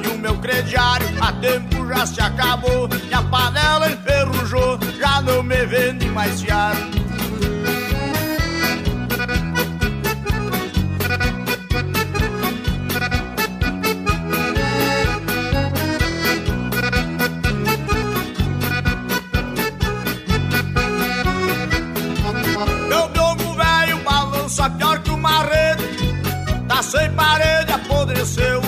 [0.02, 2.88] E o meu crediário a tempo já se acabou.
[2.88, 6.95] Minha panela enferrujou, já não me vende mais fiado.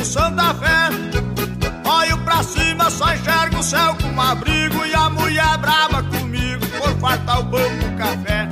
[0.08, 0.88] Santa Fé.
[1.84, 4.86] Olho pra cima, só enxergo o céu com abrigo.
[4.86, 8.48] E a mulher brava comigo por fartar o pão com café.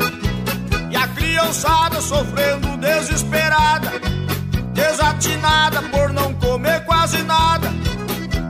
[0.91, 3.91] E a criançada sofrendo desesperada.
[4.74, 7.73] Desatinada por não comer quase nada.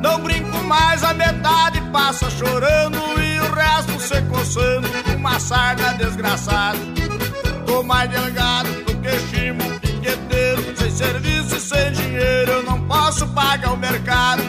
[0.01, 6.79] Não brinco mais, a metade passa chorando e o resto se coçando uma sarna desgraçada.
[7.67, 8.86] Tô mais delgado
[10.97, 14.43] serviço e sem dinheiro, eu não posso pagar o mercado.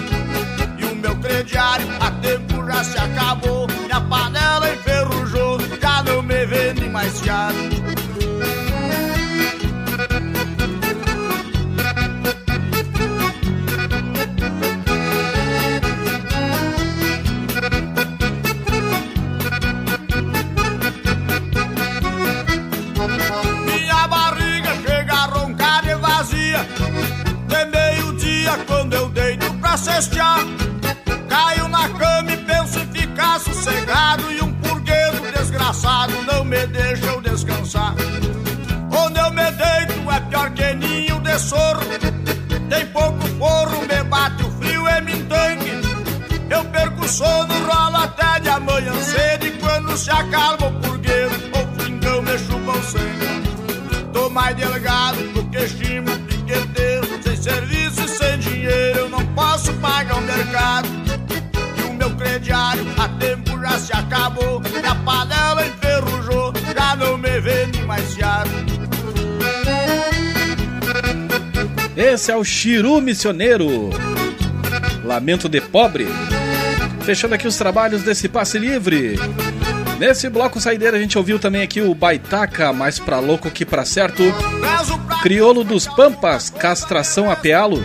[0.79, 6.45] E o meu crediário a tempo já se acabou, minha panela enferrujou, já não me
[6.45, 7.76] vende mais fiado.
[29.77, 30.39] Pra cestear,
[31.29, 34.31] caio na cama e penso em ficar sossegado.
[34.31, 37.93] E um purguedo desgraçado não me deixa eu descansar.
[38.91, 41.81] Onde eu me deito é pior que ninho de sorro.
[42.69, 45.71] Tem pouco forro, me bate o frio e me entangue.
[46.49, 49.45] Eu perco o sono, rolo até de amanhã cedo.
[49.45, 50.71] E quando se acalma
[64.07, 68.49] acabou Minha panela enferrujou, já não me vende mais fiado
[71.95, 73.89] Esse é o Chiru Missioneiro.
[75.03, 76.07] Lamento de pobre.
[77.01, 79.15] Fechando aqui os trabalhos desse passe livre.
[79.97, 83.83] Nesse bloco saideira a gente ouviu também aqui o Baitaca, mais pra louco que pra
[83.83, 84.21] certo.
[85.23, 87.81] Criolo dos Pampas, castração a pealo.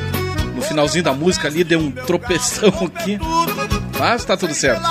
[0.54, 3.18] No finalzinho da música ali deu um tropeção aqui.
[3.98, 4.86] Mas tá tudo certo.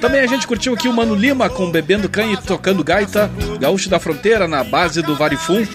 [0.00, 3.88] Também a gente curtiu aqui o Mano Lima com Bebendo Canha e Tocando Gaita, Gaúcho
[3.88, 5.66] da Fronteira na base do Varifum,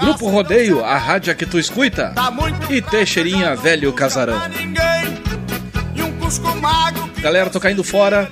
[0.00, 2.14] Grupo Rodeio, a rádio que tu escuta,
[2.70, 4.40] e Teixeirinha Velho Casarão.
[7.20, 8.30] Galera, tô caindo fora,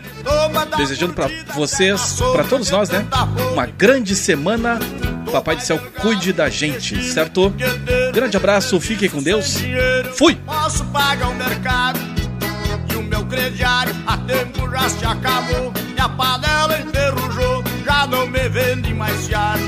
[0.77, 3.05] desejando pra vocês, pra todos nós, né?
[3.53, 4.79] Uma grande semana.
[5.33, 7.55] Papai do céu cuide da gente, certo?
[8.13, 9.57] Grande abraço, fiquem com Deus.
[10.15, 10.39] Fui!
[13.33, 15.73] Crediário a tempo já se acabou.
[15.95, 19.63] Minha panela enferrujou, já não me vende mais fiado.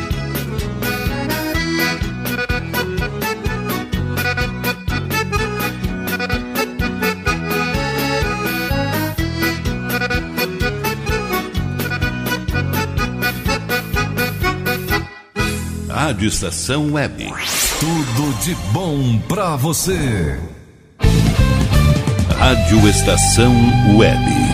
[15.89, 17.33] Rádio Estação Web.
[17.81, 20.39] Tudo de bom pra você.
[22.45, 23.55] Rádio Estação
[23.97, 24.54] Web.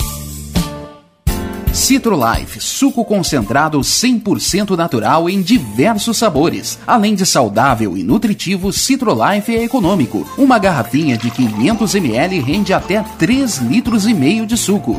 [1.81, 6.77] Citrolife, suco concentrado 100% natural em diversos sabores.
[6.85, 10.23] Além de saudável e nutritivo, Citrolife é econômico.
[10.37, 14.95] Uma garrafinha de 500 ml rende até 3 litros e meio de suco.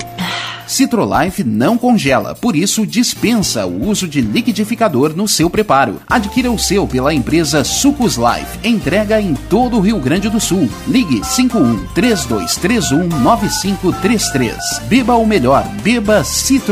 [0.67, 6.01] Citrolife não congela, por isso dispensa o uso de liquidificador no seu preparo.
[6.09, 8.59] Adquira o seu pela empresa Sucos Life.
[8.65, 10.71] Entrega em todo o Rio Grande do Sul.
[10.89, 14.57] Ligue 51 3231 9533.
[14.89, 16.72] Beba o melhor, beba Citrolife.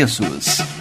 [0.00, 0.79] preços.